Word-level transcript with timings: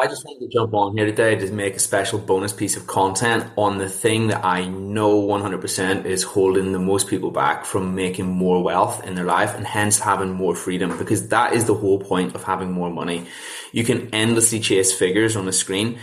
I 0.00 0.06
just 0.06 0.24
wanted 0.24 0.40
to 0.40 0.48
jump 0.48 0.72
on 0.72 0.96
here 0.96 1.04
today 1.04 1.34
to 1.36 1.52
make 1.52 1.76
a 1.76 1.78
special 1.78 2.18
bonus 2.18 2.54
piece 2.54 2.78
of 2.78 2.86
content 2.86 3.44
on 3.58 3.76
the 3.76 3.90
thing 3.90 4.28
that 4.28 4.42
I 4.42 4.64
know 4.64 5.22
100% 5.26 6.06
is 6.06 6.22
holding 6.22 6.72
the 6.72 6.78
most 6.78 7.08
people 7.08 7.30
back 7.30 7.66
from 7.66 7.94
making 7.94 8.26
more 8.26 8.62
wealth 8.62 9.04
in 9.04 9.16
their 9.16 9.26
life 9.26 9.54
and 9.54 9.66
hence 9.66 9.98
having 9.98 10.32
more 10.32 10.54
freedom 10.54 10.96
because 10.96 11.28
that 11.28 11.52
is 11.52 11.66
the 11.66 11.74
whole 11.74 11.98
point 11.98 12.34
of 12.34 12.42
having 12.42 12.72
more 12.72 12.88
money. 12.88 13.26
You 13.72 13.84
can 13.84 14.08
endlessly 14.14 14.60
chase 14.60 14.94
figures 14.94 15.36
on 15.36 15.44
the 15.44 15.52
screen. 15.52 15.98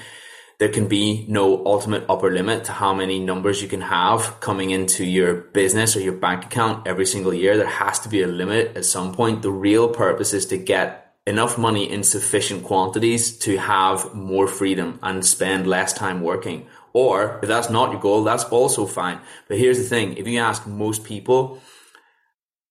There 0.59 0.69
can 0.69 0.87
be 0.87 1.25
no 1.27 1.65
ultimate 1.65 2.05
upper 2.07 2.31
limit 2.31 2.65
to 2.65 2.73
how 2.73 2.93
many 2.93 3.17
numbers 3.17 3.59
you 3.59 3.67
can 3.67 3.81
have 3.81 4.39
coming 4.39 4.69
into 4.69 5.03
your 5.03 5.33
business 5.33 5.95
or 5.95 6.01
your 6.01 6.13
bank 6.13 6.45
account 6.45 6.87
every 6.87 7.07
single 7.07 7.33
year. 7.33 7.57
There 7.57 7.65
has 7.65 7.97
to 8.01 8.09
be 8.09 8.21
a 8.21 8.27
limit 8.27 8.77
at 8.77 8.85
some 8.85 9.15
point. 9.15 9.41
The 9.41 9.51
real 9.51 9.89
purpose 9.89 10.31
is 10.33 10.45
to 10.47 10.57
get 10.59 11.08
enough 11.29 11.57
money 11.57 11.89
in 11.89 12.03
sufficient 12.03 12.63
quantities 12.63 13.37
to 13.37 13.57
have 13.57 14.13
more 14.15 14.47
freedom 14.47 14.99
and 15.03 15.23
spend 15.23 15.67
less 15.67 15.93
time 15.93 16.21
working. 16.21 16.65
Or 16.91 17.39
if 17.43 17.47
that's 17.47 17.69
not 17.69 17.91
your 17.91 18.01
goal, 18.01 18.23
that's 18.23 18.45
also 18.45 18.87
fine. 18.87 19.19
But 19.47 19.59
here's 19.59 19.77
the 19.77 19.83
thing. 19.83 20.17
If 20.17 20.27
you 20.27 20.39
ask 20.39 20.65
most 20.65 21.03
people, 21.03 21.61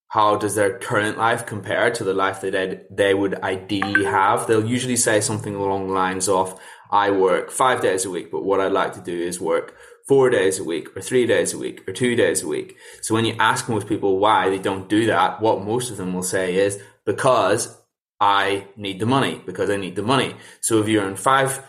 how 0.08 0.36
does 0.36 0.56
their 0.56 0.76
current 0.78 1.16
life 1.18 1.46
compare 1.46 1.90
to 1.92 2.02
the 2.02 2.14
life 2.14 2.40
that 2.40 2.86
they 2.90 3.14
would 3.14 3.34
ideally 3.42 4.04
have? 4.04 4.46
They'll 4.46 4.64
usually 4.64 4.96
say 4.96 5.20
something 5.20 5.54
along 5.54 5.86
the 5.86 5.92
lines 5.92 6.28
of, 6.28 6.58
I 6.90 7.10
work 7.12 7.52
five 7.52 7.80
days 7.80 8.04
a 8.04 8.10
week, 8.10 8.32
but 8.32 8.44
what 8.44 8.60
I'd 8.60 8.72
like 8.72 8.94
to 8.94 9.00
do 9.00 9.16
is 9.16 9.40
work 9.40 9.76
four 10.08 10.30
days 10.30 10.58
a 10.58 10.64
week 10.64 10.96
or 10.96 11.02
three 11.02 11.26
days 11.26 11.52
a 11.52 11.58
week 11.58 11.86
or 11.86 11.92
two 11.92 12.16
days 12.16 12.42
a 12.42 12.48
week. 12.48 12.76
So 13.02 13.14
when 13.14 13.26
you 13.26 13.36
ask 13.38 13.68
most 13.68 13.86
people 13.86 14.18
why 14.18 14.48
they 14.48 14.58
don't 14.58 14.88
do 14.88 15.06
that, 15.06 15.40
what 15.40 15.62
most 15.62 15.90
of 15.90 15.98
them 15.98 16.12
will 16.14 16.22
say 16.22 16.56
is 16.56 16.82
because 17.04 17.77
I 18.20 18.68
need 18.76 18.98
the 19.00 19.06
money 19.06 19.42
because 19.46 19.70
I 19.70 19.76
need 19.76 19.96
the 19.96 20.02
money. 20.02 20.34
So 20.60 20.80
if 20.80 20.88
you 20.88 21.00
earn 21.00 21.16
five 21.16 21.64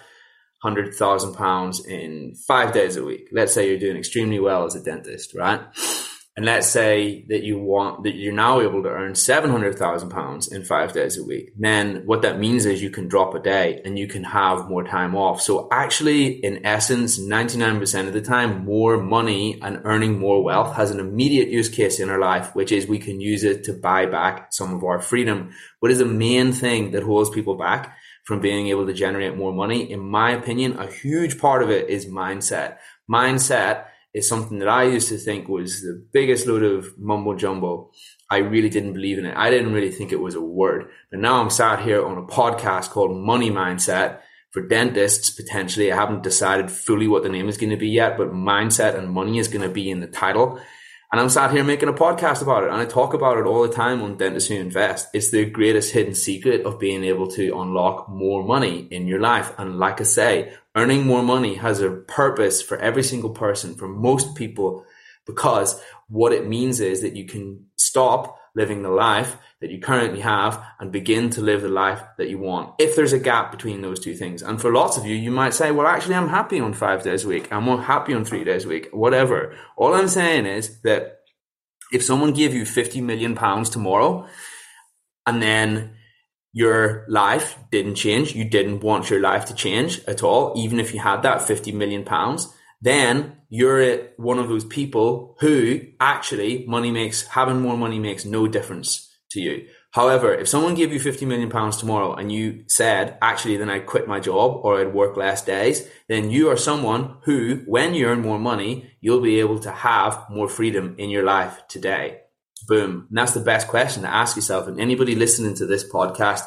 hundred 0.64 0.94
thousand 0.94 1.36
pounds 1.36 1.86
in 1.86 2.36
five 2.48 2.74
days 2.74 2.98
a 2.98 3.04
week, 3.04 3.30
let's 3.32 3.54
say 3.54 3.70
you're 3.70 3.80
doing 3.80 3.98
extremely 3.98 4.40
well 4.40 4.66
as 4.66 4.76
a 4.76 4.84
dentist, 4.84 5.34
right? 5.36 5.62
And 6.40 6.46
let's 6.46 6.68
say 6.68 7.26
that 7.28 7.44
you 7.44 7.60
want 7.60 8.04
that 8.04 8.16
you're 8.16 8.32
now 8.32 8.62
able 8.62 8.82
to 8.84 8.88
earn 8.88 9.14
seven 9.14 9.52
hundred 9.52 9.78
thousand 9.78 10.12
pounds 10.12 10.50
in 10.50 10.64
five 10.64 10.94
days 10.94 11.18
a 11.18 11.24
week. 11.26 11.52
Then 11.58 12.04
what 12.06 12.22
that 12.22 12.40
means 12.40 12.66
is 12.66 12.82
you 12.82 12.92
can 12.92 13.10
drop 13.10 13.36
a 13.36 13.40
day 13.40 13.82
and 13.84 14.00
you 14.00 14.08
can 14.08 14.24
have 14.24 14.70
more 14.70 14.86
time 14.86 15.18
off. 15.18 15.42
So 15.42 15.68
actually, 15.70 16.28
in 16.28 16.66
essence, 16.66 17.20
ninety 17.20 17.58
nine 17.58 17.78
percent 17.78 18.08
of 18.08 18.14
the 18.14 18.22
time, 18.22 18.64
more 18.64 18.96
money 18.96 19.60
and 19.62 19.82
earning 19.84 20.18
more 20.18 20.42
wealth 20.42 20.78
has 20.78 20.92
an 20.92 21.02
immediate 21.02 21.50
use 21.50 21.68
case 21.68 22.00
in 22.00 22.10
our 22.10 22.20
life, 22.20 22.56
which 22.56 22.72
is 22.72 22.88
we 22.88 23.00
can 23.00 23.20
use 23.20 23.44
it 23.44 23.66
to 23.66 23.74
buy 23.74 24.06
back 24.06 24.54
some 24.54 24.74
of 24.74 24.82
our 24.82 25.02
freedom. 25.02 25.52
What 25.82 25.92
is 25.92 26.00
the 26.00 26.06
main 26.06 26.54
thing 26.54 26.92
that 26.92 27.04
holds 27.04 27.30
people 27.30 27.58
back? 27.58 27.98
From 28.24 28.40
being 28.40 28.68
able 28.68 28.86
to 28.86 28.94
generate 28.94 29.36
more 29.36 29.52
money, 29.52 29.92
in 29.92 30.00
my 30.00 30.32
opinion, 30.32 30.80
a 30.80 30.88
huge 30.88 31.38
part 31.38 31.64
of 31.64 31.70
it 31.70 31.90
is 31.90 32.06
mindset. 32.06 32.78
Mindset 33.12 33.88
is 34.14 34.28
something 34.28 34.60
that 34.60 34.68
I 34.68 34.84
used 34.84 35.10
to 35.10 35.18
think 35.18 35.48
was 35.48 35.82
the 35.82 36.04
biggest 36.12 36.48
load 36.48 36.64
of 36.64 36.98
mumbo 36.98 37.36
jumbo. 37.36 37.92
I 38.30 38.38
really 38.38 38.70
didn't 38.70 38.94
believe 38.94 39.20
in 39.20 39.26
it. 39.26 39.36
I 39.38 39.50
didn't 39.50 39.74
really 39.74 39.92
think 39.92 40.12
it 40.12 40.20
was 40.20 40.36
a 40.36 40.42
word. 40.42 40.90
But 41.12 41.20
now 41.20 41.42
I'm 41.42 41.50
sat 41.50 41.82
here 41.82 42.04
on 42.06 42.18
a 42.18 42.24
podcast 42.24 42.90
called 42.90 43.16
Money 43.16 43.52
Mindset 43.52 44.20
for 44.52 44.68
dentists 44.68 45.30
potentially. 45.30 45.92
I 45.92 45.96
haven't 45.96 46.24
decided 46.24 46.72
fully 46.72 47.08
what 47.08 47.24
the 47.24 47.30
name 47.30 47.50
is 47.50 47.58
going 47.58 47.70
to 47.70 47.78
be 47.78 47.90
yet, 47.90 48.18
but 48.18 48.32
mindset 48.32 48.98
and 48.98 49.10
money 49.10 49.38
is 49.38 49.48
going 49.48 49.68
to 49.68 49.74
be 49.74 49.90
in 49.90 50.00
the 50.00 50.08
title. 50.08 50.60
And 51.12 51.20
I'm 51.20 51.30
sat 51.30 51.52
here 51.52 51.64
making 51.64 51.90
a 51.90 51.94
podcast 51.94 52.44
about 52.44 52.64
it 52.64 52.70
and 52.70 52.78
I 52.78 52.86
talk 52.86 53.16
about 53.16 53.40
it 53.40 53.48
all 53.48 53.64
the 53.64 53.74
time 53.74 54.04
on 54.04 54.18
Dentists 54.18 54.48
Who 54.48 54.56
Invest. 54.56 55.08
It's 55.12 55.32
the 55.32 55.46
greatest 55.46 55.92
hidden 55.92 56.14
secret 56.14 56.68
of 56.68 56.80
being 56.80 57.04
able 57.04 57.28
to 57.32 57.60
unlock 57.60 58.08
more 58.08 58.44
money 58.44 58.88
in 58.92 59.08
your 59.08 59.20
life. 59.20 59.52
And 59.58 59.80
like 59.80 60.00
I 60.00 60.04
say, 60.04 60.54
earning 60.76 61.08
more 61.08 61.24
money 61.24 61.56
has 61.56 61.82
a 61.82 61.90
purpose 61.90 62.62
for 62.62 62.78
every 62.78 63.02
single 63.02 63.32
person, 63.32 63.74
for 63.74 63.88
most 63.88 64.36
people, 64.36 64.86
because 65.26 65.82
what 66.10 66.32
it 66.32 66.48
means 66.48 66.80
is 66.80 67.02
that 67.02 67.16
you 67.16 67.26
can 67.26 67.66
stop 67.76 68.39
living 68.56 68.82
the 68.82 68.90
life 68.90 69.38
that 69.62 69.72
you 69.72 69.80
currently 69.80 70.22
have 70.22 70.64
and 70.80 70.92
begin 70.92 71.30
to 71.32 71.42
live 71.42 71.62
the 71.62 71.70
life 71.70 72.02
that 72.18 72.30
you 72.30 72.38
want. 72.38 72.74
If 72.80 72.96
there's 72.96 73.14
a 73.14 73.20
gap 73.20 73.52
between 73.52 73.82
those 73.82 74.00
two 74.00 74.16
things. 74.16 74.42
And 74.42 74.60
for 74.60 74.72
lots 74.72 74.98
of 74.98 75.06
you, 75.06 75.16
you 75.16 75.32
might 75.32 75.54
say, 75.54 75.72
well, 75.72 75.88
actually, 75.88 76.16
I'm 76.16 76.30
happy 76.30 76.60
on 76.60 76.74
five 76.74 77.04
days 77.04 77.26
a 77.26 77.28
week. 77.28 77.52
I'm 77.52 77.64
more 77.64 77.82
happy 77.82 78.14
on 78.14 78.26
three 78.26 78.44
days 78.44 78.66
a 78.66 78.70
week, 78.70 78.90
whatever. 78.92 79.56
All 79.76 79.94
I'm 79.94 80.08
saying 80.08 80.46
is 80.46 80.80
that 80.82 81.20
if 81.92 82.04
someone 82.04 82.34
gave 82.34 82.54
you 82.54 82.66
50 82.66 83.02
million 83.02 83.36
pounds 83.36 83.70
tomorrow 83.70 84.28
and 85.26 85.42
then 85.42 85.96
your 86.54 87.06
life 87.08 87.58
didn't 87.72 87.96
change, 87.96 88.34
you 88.34 88.46
didn't 88.46 88.82
want 88.82 89.10
your 89.10 89.20
life 89.20 89.46
to 89.46 89.54
change 89.54 90.02
at 90.08 90.24
all, 90.24 90.54
even 90.58 90.80
if 90.80 90.94
you 90.94 91.00
had 91.00 91.22
that 91.24 91.42
50 91.42 91.72
million 91.74 92.04
pounds, 92.04 92.54
then 92.82 93.38
you're 93.50 93.98
one 94.18 94.40
of 94.40 94.48
those 94.48 94.64
people 94.64 95.36
who 95.40 95.82
actually 96.00 96.66
money 96.68 96.92
makes, 96.92 97.26
having 97.28 97.62
more 97.62 97.78
money 97.78 98.00
makes 98.00 98.26
no 98.26 98.48
difference 98.48 99.18
to 99.32 99.42
you. 99.42 99.68
However, 99.92 100.34
if 100.34 100.48
someone 100.48 100.76
gave 100.76 100.94
you 100.94 101.00
50 101.00 101.26
million 101.26 101.50
pounds 101.50 101.78
tomorrow 101.78 102.14
and 102.14 102.32
you 102.32 102.64
said, 102.68 103.18
actually, 103.24 103.58
then 103.58 103.72
I'd 103.72 103.88
quit 103.88 104.08
my 104.08 104.20
job 104.20 104.62
or 104.64 104.80
I'd 104.80 104.94
work 104.94 105.18
less 105.18 105.44
days, 105.44 105.88
then 106.08 106.30
you 106.30 106.50
are 106.50 106.58
someone 106.58 107.18
who, 107.24 107.64
when 107.66 107.96
you 107.96 108.06
earn 108.06 108.22
more 108.22 108.38
money, 108.38 108.92
you'll 109.02 109.22
be 109.22 109.40
able 109.40 109.60
to 109.62 109.72
have 109.72 110.26
more 110.30 110.48
freedom 110.48 110.96
in 111.00 111.10
your 111.10 111.24
life 111.24 111.60
today. 111.68 112.20
Boom. 112.68 113.08
And 113.10 113.18
that's 113.18 113.34
the 113.34 113.40
best 113.40 113.68
question 113.68 114.04
to 114.04 114.14
ask 114.14 114.36
yourself. 114.36 114.68
And 114.68 114.80
anybody 114.80 115.16
listening 115.16 115.56
to 115.56 115.66
this 115.66 115.90
podcast, 115.90 116.44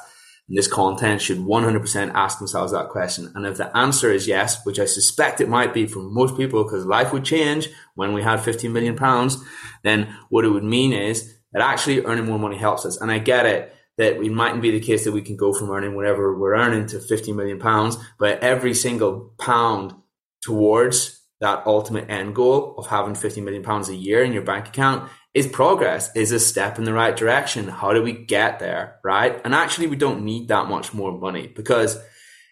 this 0.55 0.69
content 0.69 1.23
should 1.23 1.39
100% 1.39 2.13
ask 2.15 2.39
themselves 2.39 2.73
that 2.73 2.91
question. 2.91 3.33
And 3.35 3.47
if 3.47 3.57
the 3.57 3.75
answer 3.77 4.11
is 4.11 4.29
yes, 4.29 4.65
which 4.67 4.79
I 4.79 4.85
suspect 4.85 5.41
it 5.41 5.49
might 5.49 5.73
be 5.73 5.87
for 5.87 6.01
most 6.01 6.37
people 6.37 6.63
because 6.63 6.85
life 6.85 7.13
would 7.13 7.25
change 7.25 7.69
when 7.95 8.13
we 8.13 8.23
had 8.23 8.41
15 8.41 8.71
million 8.71 8.95
pounds, 8.95 9.43
then 9.83 10.15
what 10.29 10.45
it 10.45 10.51
would 10.51 10.65
mean 10.65 10.93
is 10.93 11.35
that 11.53 11.62
actually 11.62 12.05
earning 12.05 12.27
more 12.27 12.39
money 12.39 12.59
helps 12.59 12.85
us. 12.85 13.01
And 13.01 13.11
I 13.11 13.19
get 13.19 13.47
it 13.47 13.75
that 13.97 14.17
it 14.17 14.33
mightn't 14.33 14.62
be 14.62 14.71
the 14.71 14.81
case 14.81 15.05
that 15.05 15.12
we 15.12 15.23
can 15.23 15.37
go 15.37 15.55
from 15.55 15.71
earning 15.71 15.95
whatever 15.95 16.39
we're 16.39 16.57
earning 16.57 16.87
to 16.89 17.01
50 17.01 17.33
million 17.33 17.59
pounds, 17.59 17.97
but 18.19 18.41
every 18.43 18.75
single 18.75 19.35
pound 19.39 19.95
towards 20.43 21.21
that 21.41 21.67
ultimate 21.67 22.09
end 22.11 22.35
goal 22.35 22.75
of 22.79 22.87
having 22.87 23.15
50 23.15 23.41
million 23.41 23.62
pounds 23.62 23.89
a 23.89 23.95
year 23.95 24.23
in 24.23 24.33
your 24.33 24.43
bank 24.43 24.69
account 24.69 25.11
is 25.34 25.47
progress, 25.47 26.15
is 26.15 26.32
a 26.32 26.41
step 26.41 26.78
in 26.78 26.84
the 26.84 26.93
right 26.93 27.16
direction. 27.16 27.69
How 27.69 27.93
do 27.93 28.03
we 28.03 28.12
get 28.12 28.59
there? 28.59 29.00
Right. 29.03 29.41
And 29.44 29.54
actually, 29.54 29.87
we 29.87 29.97
don't 29.97 30.25
need 30.25 30.48
that 30.48 30.69
much 30.69 30.93
more 30.93 31.16
money 31.19 31.47
because 31.47 31.98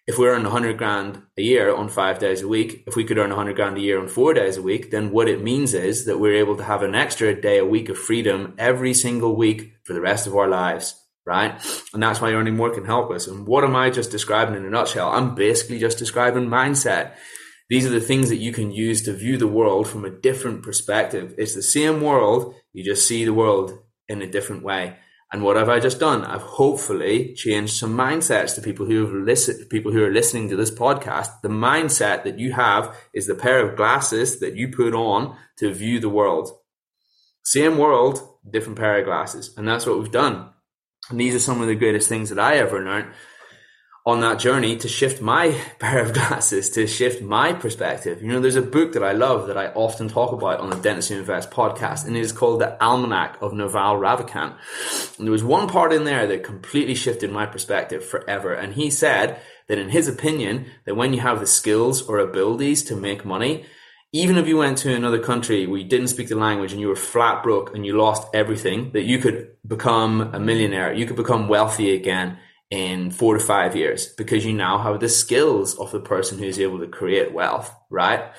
if 0.06 0.18
we 0.18 0.26
earn 0.26 0.42
100 0.42 0.78
grand 0.78 1.22
a 1.38 1.42
year 1.42 1.74
on 1.74 1.88
five 1.88 2.18
days 2.18 2.42
a 2.42 2.48
week, 2.48 2.82
if 2.86 2.96
we 2.96 3.04
could 3.04 3.18
earn 3.18 3.30
100 3.30 3.54
grand 3.54 3.76
a 3.76 3.80
year 3.80 4.00
on 4.00 4.08
four 4.08 4.34
days 4.34 4.56
a 4.56 4.62
week, 4.62 4.90
then 4.90 5.12
what 5.12 5.28
it 5.28 5.42
means 5.42 5.74
is 5.74 6.06
that 6.06 6.18
we're 6.18 6.36
able 6.36 6.56
to 6.56 6.64
have 6.64 6.82
an 6.82 6.94
extra 6.94 7.38
day 7.38 7.58
a 7.58 7.64
week 7.64 7.88
of 7.88 7.98
freedom 7.98 8.54
every 8.58 8.94
single 8.94 9.36
week 9.36 9.74
for 9.84 9.92
the 9.92 10.00
rest 10.00 10.26
of 10.26 10.34
our 10.34 10.48
lives. 10.48 10.96
Right. 11.26 11.52
And 11.92 12.02
that's 12.02 12.20
why 12.20 12.32
earning 12.32 12.56
more 12.56 12.74
can 12.74 12.86
help 12.86 13.10
us. 13.12 13.28
And 13.28 13.46
what 13.46 13.62
am 13.62 13.76
I 13.76 13.90
just 13.90 14.10
describing 14.10 14.56
in 14.56 14.64
a 14.64 14.70
nutshell? 14.70 15.10
I'm 15.10 15.34
basically 15.34 15.78
just 15.78 15.98
describing 15.98 16.48
mindset. 16.48 17.12
These 17.68 17.86
are 17.86 17.90
the 17.90 18.00
things 18.00 18.30
that 18.30 18.38
you 18.38 18.52
can 18.52 18.72
use 18.72 19.02
to 19.02 19.12
view 19.12 19.36
the 19.36 19.46
world 19.46 19.86
from 19.86 20.04
a 20.04 20.10
different 20.10 20.64
perspective. 20.64 21.34
It's 21.38 21.54
the 21.54 21.62
same 21.62 22.00
world, 22.00 22.56
you 22.72 22.84
just 22.84 23.06
see 23.06 23.24
the 23.24 23.34
world 23.34 23.78
in 24.08 24.22
a 24.22 24.30
different 24.30 24.62
way. 24.62 24.96
And 25.32 25.44
what 25.44 25.56
have 25.56 25.68
I 25.68 25.78
just 25.78 26.00
done? 26.00 26.24
I've 26.24 26.42
hopefully 26.42 27.34
changed 27.34 27.74
some 27.74 27.96
mindsets 27.96 28.54
to 28.56 28.60
people 28.60 28.86
who 28.86 29.04
have 29.04 29.14
listened, 29.14 29.70
people 29.70 29.92
who 29.92 30.02
are 30.02 30.10
listening 30.10 30.48
to 30.48 30.56
this 30.56 30.72
podcast. 30.72 31.40
The 31.42 31.48
mindset 31.48 32.24
that 32.24 32.38
you 32.40 32.52
have 32.52 32.96
is 33.14 33.26
the 33.26 33.36
pair 33.36 33.64
of 33.64 33.76
glasses 33.76 34.40
that 34.40 34.56
you 34.56 34.68
put 34.68 34.92
on 34.92 35.36
to 35.58 35.72
view 35.72 36.00
the 36.00 36.08
world. 36.08 36.50
Same 37.44 37.78
world, 37.78 38.20
different 38.48 38.78
pair 38.78 38.98
of 38.98 39.04
glasses. 39.04 39.54
And 39.56 39.68
that's 39.68 39.86
what 39.86 39.98
we've 39.98 40.10
done. 40.10 40.50
And 41.10 41.20
these 41.20 41.34
are 41.34 41.40
some 41.40 41.60
of 41.60 41.68
the 41.68 41.76
greatest 41.76 42.08
things 42.08 42.28
that 42.30 42.38
I 42.38 42.56
ever 42.56 42.84
learned 42.84 43.12
on 44.06 44.20
that 44.20 44.38
journey 44.38 44.76
to 44.76 44.88
shift 44.88 45.20
my 45.20 45.50
pair 45.78 46.00
of 46.00 46.12
glasses, 46.12 46.70
to 46.70 46.86
shift 46.86 47.22
my 47.22 47.52
perspective. 47.52 48.22
You 48.22 48.28
know, 48.28 48.40
there's 48.40 48.56
a 48.56 48.62
book 48.62 48.92
that 48.92 49.02
I 49.02 49.12
love 49.12 49.46
that 49.48 49.58
I 49.58 49.68
often 49.68 50.08
talk 50.08 50.32
about 50.32 50.60
on 50.60 50.70
the 50.70 50.76
Dentist 50.76 51.10
Who 51.10 51.18
Invest 51.18 51.50
podcast, 51.50 52.06
and 52.06 52.16
it 52.16 52.20
is 52.20 52.32
called 52.32 52.60
The 52.60 52.82
Almanac 52.82 53.40
of 53.42 53.52
Naval 53.52 53.96
Ravikant. 53.96 54.56
And 55.18 55.26
there 55.26 55.32
was 55.32 55.44
one 55.44 55.68
part 55.68 55.92
in 55.92 56.04
there 56.04 56.26
that 56.26 56.44
completely 56.44 56.94
shifted 56.94 57.30
my 57.30 57.46
perspective 57.46 58.04
forever. 58.04 58.54
And 58.54 58.74
he 58.74 58.90
said 58.90 59.40
that 59.68 59.78
in 59.78 59.90
his 59.90 60.08
opinion, 60.08 60.66
that 60.86 60.96
when 60.96 61.12
you 61.12 61.20
have 61.20 61.40
the 61.40 61.46
skills 61.46 62.02
or 62.02 62.18
abilities 62.18 62.82
to 62.84 62.96
make 62.96 63.24
money, 63.24 63.66
even 64.12 64.36
if 64.38 64.48
you 64.48 64.56
went 64.56 64.78
to 64.78 64.92
another 64.92 65.20
country 65.20 65.66
where 65.66 65.78
you 65.78 65.88
didn't 65.88 66.08
speak 66.08 66.28
the 66.28 66.34
language 66.34 66.72
and 66.72 66.80
you 66.80 66.88
were 66.88 66.96
flat 66.96 67.44
broke 67.44 67.72
and 67.76 67.86
you 67.86 67.96
lost 67.96 68.26
everything, 68.34 68.90
that 68.92 69.04
you 69.04 69.18
could 69.18 69.50
become 69.64 70.34
a 70.34 70.40
millionaire, 70.40 70.92
you 70.92 71.06
could 71.06 71.14
become 71.14 71.46
wealthy 71.46 71.94
again 71.94 72.38
in 72.70 73.10
four 73.10 73.34
to 73.34 73.40
five 73.40 73.74
years 73.74 74.06
because 74.06 74.44
you 74.44 74.52
now 74.52 74.78
have 74.78 75.00
the 75.00 75.08
skills 75.08 75.76
of 75.78 75.90
the 75.90 76.00
person 76.00 76.38
who's 76.38 76.58
able 76.58 76.78
to 76.78 76.86
create 76.86 77.32
wealth, 77.32 77.74
right? 77.90 78.32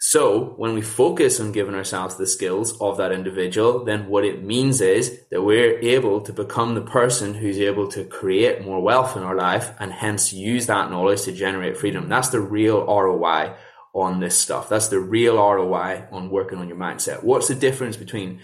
So 0.00 0.54
when 0.56 0.74
we 0.74 0.82
focus 0.82 1.40
on 1.40 1.50
giving 1.50 1.74
ourselves 1.74 2.16
the 2.16 2.26
skills 2.26 2.80
of 2.80 2.98
that 2.98 3.10
individual, 3.10 3.84
then 3.84 4.08
what 4.08 4.24
it 4.24 4.44
means 4.44 4.80
is 4.80 5.20
that 5.30 5.42
we're 5.42 5.78
able 5.80 6.20
to 6.20 6.32
become 6.32 6.74
the 6.74 6.82
person 6.82 7.34
who's 7.34 7.58
able 7.58 7.88
to 7.88 8.04
create 8.04 8.64
more 8.64 8.80
wealth 8.80 9.16
in 9.16 9.24
our 9.24 9.34
life 9.34 9.72
and 9.80 9.92
hence 9.92 10.32
use 10.32 10.66
that 10.66 10.90
knowledge 10.90 11.22
to 11.22 11.32
generate 11.32 11.76
freedom. 11.76 12.08
That's 12.08 12.28
the 12.28 12.40
real 12.40 12.86
ROI 12.86 13.54
on 13.92 14.20
this 14.20 14.38
stuff. 14.38 14.68
That's 14.68 14.88
the 14.88 15.00
real 15.00 15.36
ROI 15.36 16.04
on 16.12 16.30
working 16.30 16.58
on 16.58 16.68
your 16.68 16.78
mindset. 16.78 17.24
What's 17.24 17.48
the 17.48 17.56
difference 17.56 17.96
between 17.96 18.40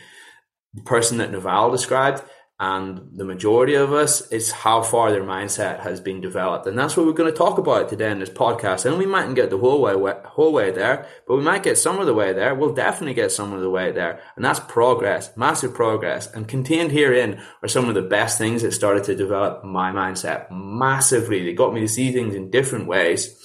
the 0.75 0.83
person 0.83 1.19
that 1.19 1.31
Naval 1.31 1.71
described 1.71 2.25
and 2.65 3.11
the 3.15 3.27
majority 3.27 3.75
of 3.75 3.93
us 3.93 4.27
is 4.33 4.51
how 4.51 4.81
far 4.81 5.11
their 5.11 5.23
mindset 5.23 5.81
has 5.81 6.01
been 6.01 6.23
developed. 6.23 6.67
And 6.67 6.79
that's 6.79 6.97
what 6.97 7.05
we're 7.05 7.13
going 7.13 7.31
to 7.31 7.37
talk 7.37 7.59
about 7.59 7.91
today 7.91 8.11
in 8.11 8.21
this 8.21 8.31
podcast. 8.31 8.87
And 8.87 8.97
we 8.97 9.05
mightn't 9.05 9.35
get 9.35 9.51
the 9.51 9.59
whole 9.59 9.83
way, 9.83 9.93
whole 10.25 10.51
way 10.51 10.71
there, 10.71 11.07
but 11.29 11.37
we 11.37 11.43
might 11.43 11.63
get 11.63 11.77
some 11.77 11.99
of 11.99 12.07
the 12.07 12.15
way 12.15 12.33
there. 12.33 12.55
We'll 12.55 12.73
definitely 12.73 13.13
get 13.13 13.33
some 13.33 13.53
of 13.53 13.61
the 13.61 13.69
way 13.69 13.93
there. 13.93 14.19
And 14.35 14.43
that's 14.43 14.61
progress, 14.61 15.37
massive 15.37 15.75
progress. 15.75 16.33
And 16.33 16.49
contained 16.49 16.93
herein 16.93 17.43
are 17.63 17.69
some 17.69 17.91
of 17.91 17.95
the 17.95 18.01
best 18.01 18.39
things 18.39 18.63
that 18.63 18.73
started 18.73 19.05
to 19.05 19.15
develop 19.15 19.63
my 19.63 19.93
mindset 19.93 20.51
massively. 20.51 21.45
They 21.45 21.53
got 21.53 21.75
me 21.75 21.81
to 21.81 21.89
see 21.89 22.13
things 22.13 22.35
in 22.35 22.51
different 22.51 22.87
ways. 22.87 23.39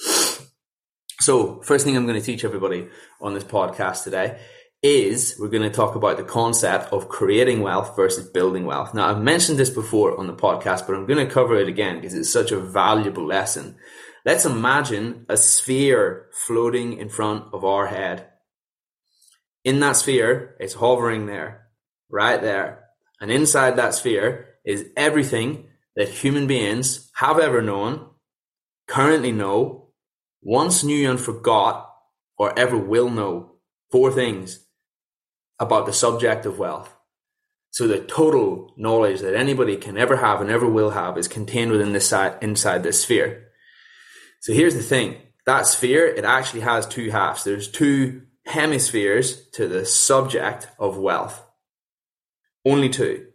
So 1.20 1.60
first 1.60 1.84
thing 1.84 1.94
I'm 1.94 2.06
going 2.06 2.18
to 2.18 2.24
teach 2.24 2.42
everybody 2.42 2.88
on 3.20 3.34
this 3.34 3.44
podcast 3.44 4.04
today 4.04 4.40
is 4.82 5.36
we're 5.38 5.48
going 5.48 5.68
to 5.68 5.74
talk 5.74 5.94
about 5.94 6.16
the 6.16 6.22
concept 6.22 6.92
of 6.92 7.08
creating 7.08 7.60
wealth 7.60 7.94
versus 7.94 8.26
building 8.28 8.64
wealth. 8.64 8.94
Now, 8.94 9.10
I've 9.10 9.20
mentioned 9.20 9.58
this 9.58 9.68
before 9.68 10.18
on 10.18 10.26
the 10.26 10.32
podcast, 10.32 10.86
but 10.86 10.96
I'm 10.96 11.06
going 11.06 11.26
to 11.26 11.32
cover 11.32 11.56
it 11.56 11.68
again 11.68 11.96
because 11.96 12.14
it's 12.14 12.32
such 12.32 12.50
a 12.50 12.60
valuable 12.60 13.26
lesson. 13.26 13.76
Let's 14.24 14.46
imagine 14.46 15.26
a 15.28 15.36
sphere 15.36 16.28
floating 16.32 16.94
in 16.94 17.10
front 17.10 17.52
of 17.52 17.64
our 17.64 17.86
head. 17.86 18.28
In 19.64 19.80
that 19.80 19.96
sphere, 19.96 20.56
it's 20.58 20.74
hovering 20.74 21.26
there, 21.26 21.66
right 22.08 22.40
there. 22.40 22.84
And 23.20 23.30
inside 23.30 23.76
that 23.76 23.94
sphere 23.94 24.54
is 24.64 24.86
everything 24.96 25.68
that 25.96 26.08
human 26.08 26.46
beings 26.46 27.10
have 27.16 27.38
ever 27.38 27.60
known, 27.60 28.06
currently 28.86 29.32
know, 29.32 29.90
once 30.42 30.82
knew 30.82 31.10
and 31.10 31.20
forgot, 31.20 31.94
or 32.38 32.58
ever 32.58 32.78
will 32.78 33.10
know. 33.10 33.56
Four 33.90 34.12
things 34.12 34.66
about 35.60 35.86
the 35.86 35.92
subject 35.92 36.46
of 36.46 36.58
wealth. 36.58 36.96
So 37.70 37.86
the 37.86 38.00
total 38.00 38.72
knowledge 38.76 39.20
that 39.20 39.36
anybody 39.36 39.76
can 39.76 39.96
ever 39.96 40.16
have 40.16 40.40
and 40.40 40.50
ever 40.50 40.68
will 40.68 40.90
have 40.90 41.16
is 41.16 41.28
contained 41.28 41.70
within 41.70 41.92
this 41.92 42.08
side, 42.08 42.36
inside 42.40 42.82
this 42.82 43.02
sphere. 43.02 43.48
So 44.40 44.52
here's 44.52 44.74
the 44.74 44.82
thing. 44.82 45.18
That 45.46 45.66
sphere, 45.66 46.06
it 46.06 46.24
actually 46.24 46.62
has 46.62 46.86
two 46.86 47.10
halves. 47.10 47.44
There's 47.44 47.70
two 47.70 48.22
hemispheres 48.46 49.48
to 49.50 49.68
the 49.68 49.86
subject 49.86 50.68
of 50.78 50.98
wealth. 50.98 51.44
Only 52.64 52.88
two. 52.88 53.26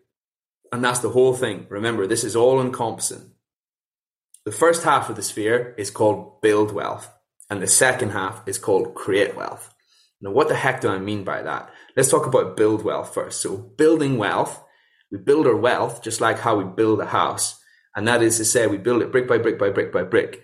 And 0.72 0.84
that's 0.84 1.00
the 1.00 1.10
whole 1.10 1.34
thing. 1.34 1.68
Remember, 1.70 2.06
this 2.06 2.24
is 2.24 2.36
all 2.36 2.60
encompassing. 2.60 3.32
The 4.46 4.52
first 4.52 4.84
half 4.84 5.10
of 5.10 5.16
the 5.16 5.24
sphere 5.24 5.74
is 5.78 5.90
called 5.90 6.42
build 6.42 6.72
wealth, 6.72 7.10
and 7.50 7.62
the 7.62 7.68
second 7.68 8.12
half 8.12 8.48
is 8.48 8.60
called 8.60 8.94
create 8.94 9.36
wealth. 9.36 9.75
Now, 10.22 10.32
what 10.32 10.48
the 10.48 10.56
heck 10.56 10.82
do 10.82 10.90
I 10.90 11.00
mean 11.00 11.24
by 11.24 11.42
that? 11.42 11.70
Let's 11.96 12.10
talk 12.10 12.26
about 12.26 12.58
build 12.58 12.84
wealth 12.84 13.14
first. 13.14 13.42
So, 13.42 13.58
building 13.58 14.18
wealth, 14.18 14.64
we 15.12 15.18
build 15.18 15.48
our 15.48 15.56
wealth 15.56 16.02
just 16.02 16.22
like 16.22 16.40
how 16.40 16.58
we 16.58 16.64
build 16.64 17.00
a 17.00 17.06
house. 17.06 17.62
And 17.96 18.08
that 18.08 18.22
is 18.22 18.38
to 18.38 18.46
say, 18.46 18.68
we 18.68 18.78
build 18.78 19.02
it 19.02 19.12
brick 19.12 19.28
by 19.28 19.38
brick 19.38 19.60
by 19.60 19.70
brick 19.70 19.92
by 19.92 20.04
brick. 20.04 20.44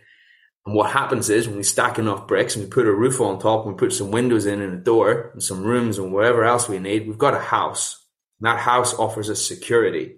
And 0.65 0.75
what 0.75 0.91
happens 0.91 1.29
is 1.29 1.47
when 1.47 1.57
we 1.57 1.63
stack 1.63 1.97
enough 1.97 2.27
bricks 2.27 2.55
and 2.55 2.63
we 2.63 2.69
put 2.69 2.85
a 2.85 2.93
roof 2.93 3.19
on 3.19 3.39
top 3.39 3.65
and 3.65 3.73
we 3.73 3.79
put 3.79 3.93
some 3.93 4.11
windows 4.11 4.45
in 4.45 4.61
and 4.61 4.73
a 4.73 4.83
door 4.83 5.31
and 5.33 5.41
some 5.41 5.63
rooms 5.63 5.97
and 5.97 6.13
whatever 6.13 6.43
else 6.43 6.69
we 6.69 6.77
need, 6.77 7.07
we've 7.07 7.17
got 7.17 7.33
a 7.33 7.39
house. 7.39 8.05
And 8.39 8.47
that 8.47 8.59
house 8.59 8.93
offers 8.93 9.29
us 9.29 9.45
security. 9.45 10.17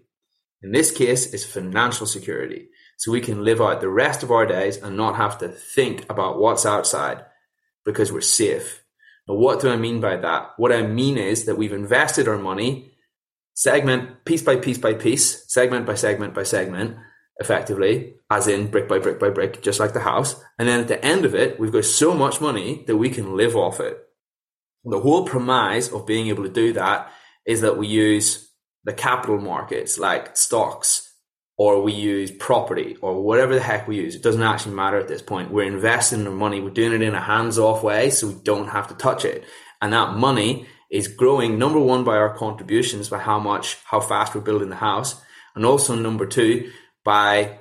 In 0.62 0.72
this 0.72 0.92
case, 0.92 1.34
it's 1.34 1.46
financial 1.46 2.06
security. 2.06 2.68
So 2.98 3.12
we 3.12 3.22
can 3.22 3.44
live 3.44 3.62
out 3.62 3.82
the 3.82 3.90
rest 3.90 4.22
of 4.24 4.32
our 4.32 4.46
days 4.46 4.78
and 4.78 4.98
not 4.98 5.16
have 5.16 5.38
to 5.40 5.48
think 5.48 6.10
about 6.10 6.40
what's 6.40 6.66
outside 6.66 7.24
because 7.86 8.12
we're 8.12 8.22
safe. 8.22 8.83
Now, 9.28 9.36
what 9.36 9.62
do 9.62 9.70
I 9.70 9.78
mean 9.78 10.02
by 10.02 10.18
that? 10.18 10.52
What 10.58 10.72
I 10.72 10.82
mean 10.82 11.18
is 11.18 11.46
that 11.46 11.58
we've 11.58 11.74
invested 11.74 12.28
our 12.28 12.38
money 12.38 12.94
segment 13.54 14.26
piece 14.26 14.42
by 14.42 14.56
piece 14.56 14.78
by 14.78 14.94
piece, 14.94 15.46
segment 15.52 15.86
by 15.86 15.96
segment 15.96 16.34
by 16.34 16.44
segment, 16.44 16.98
effectively, 17.38 18.16
as 18.30 18.48
in 18.48 18.68
brick 18.68 18.88
by 18.88 19.00
brick 19.00 19.20
by 19.20 19.30
brick, 19.30 19.62
just 19.62 19.80
like 19.80 19.94
the 19.94 20.00
house. 20.00 20.36
And 20.60 20.68
then 20.68 20.82
at 20.82 20.88
the 20.88 21.04
end 21.04 21.26
of 21.26 21.36
it, 21.36 21.60
we've 21.60 21.72
got 21.72 21.86
so 21.86 22.14
much 22.14 22.42
money 22.42 22.84
that 22.88 22.98
we 22.98 23.10
can 23.10 23.38
live 23.38 23.56
off 23.56 23.80
it. 23.80 23.98
The 24.84 25.00
whole 25.00 25.26
premise 25.26 25.92
of 25.92 26.06
being 26.06 26.28
able 26.28 26.44
to 26.44 26.50
do 26.50 26.74
that 26.74 27.12
is 27.46 27.62
that 27.62 27.78
we 27.78 27.88
use 27.88 28.50
the 28.84 28.94
capital 28.94 29.40
markets 29.40 29.98
like 29.98 30.36
stocks, 30.36 31.13
or 31.58 31.82
we 31.82 31.94
use 31.94 32.32
property 32.32 32.98
or 33.02 33.22
whatever 33.22 33.54
the 33.54 33.62
heck 33.62 33.88
we 33.88 33.98
use. 33.98 34.16
It 34.16 34.24
doesn't 34.24 34.42
actually 34.42 34.76
matter 34.76 34.98
at 34.98 35.08
this 35.08 35.22
point. 35.22 35.52
We're 35.52 35.64
investing 35.64 36.26
our 36.26 36.34
money. 36.34 36.62
We're 36.62 36.72
doing 36.72 36.94
it 36.94 37.02
in 37.02 37.14
a 37.14 37.22
hands 37.22 37.60
off 37.60 37.84
way 37.84 38.10
so 38.10 38.28
we 38.28 38.36
don't 38.44 38.70
have 38.70 38.88
to 38.88 38.96
touch 38.96 39.24
it. 39.24 39.44
And 39.82 39.94
that 39.94 40.16
money 40.16 40.66
is 40.90 41.08
growing 41.08 41.60
number 41.60 41.80
one 41.80 42.04
by 42.04 42.18
our 42.18 42.36
contributions, 42.36 43.10
by 43.10 43.20
how 43.20 43.40
much, 43.40 43.78
how 43.86 44.00
fast 44.00 44.34
we're 44.34 44.42
building 44.42 44.70
the 44.70 44.76
house. 44.76 45.22
And 45.56 45.66
also 45.66 45.96
number 45.96 46.26
two, 46.26 46.72
by, 47.04 47.60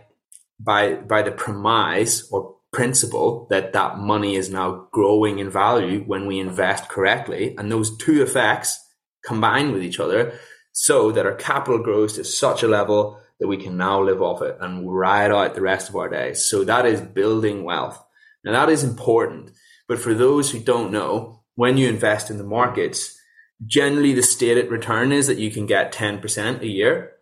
by, 0.58 0.94
by 0.94 1.22
the 1.22 1.32
premise 1.32 2.28
or 2.30 2.56
principle 2.72 3.46
that 3.50 3.74
that 3.74 3.98
money 3.98 4.36
is 4.36 4.48
now 4.48 4.88
growing 4.92 5.38
in 5.38 5.50
value 5.50 6.00
when 6.06 6.26
we 6.26 6.40
invest 6.40 6.88
correctly. 6.88 7.54
And 7.58 7.70
those 7.70 7.96
two 7.98 8.22
effects 8.22 8.78
combine 9.24 9.72
with 9.72 9.82
each 9.82 10.00
other 10.00 10.38
so 10.72 11.12
that 11.12 11.26
our 11.26 11.34
capital 11.34 11.78
grows 11.82 12.14
to 12.14 12.24
such 12.24 12.62
a 12.62 12.68
level 12.68 13.21
that 13.42 13.48
we 13.48 13.56
can 13.56 13.76
now 13.76 14.00
live 14.00 14.22
off 14.22 14.40
it 14.40 14.56
and 14.60 14.88
ride 14.88 15.32
out 15.32 15.56
the 15.56 15.60
rest 15.60 15.88
of 15.88 15.96
our 15.96 16.08
days. 16.08 16.46
So 16.46 16.62
that 16.62 16.86
is 16.86 17.00
building 17.00 17.64
wealth. 17.64 18.00
Now 18.44 18.52
that 18.52 18.68
is 18.72 18.84
important. 18.84 19.50
But 19.88 19.98
for 19.98 20.14
those 20.14 20.52
who 20.52 20.60
don't 20.60 20.92
know, 20.92 21.42
when 21.56 21.76
you 21.76 21.88
invest 21.88 22.30
in 22.30 22.38
the 22.38 22.44
markets, 22.44 23.18
generally 23.66 24.12
the 24.12 24.22
stated 24.22 24.70
return 24.70 25.10
is 25.10 25.26
that 25.26 25.38
you 25.38 25.50
can 25.50 25.66
get 25.66 25.92
10% 25.92 26.60
a 26.60 26.68
year. 26.68 27.14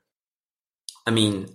I 1.07 1.11
mean, 1.11 1.49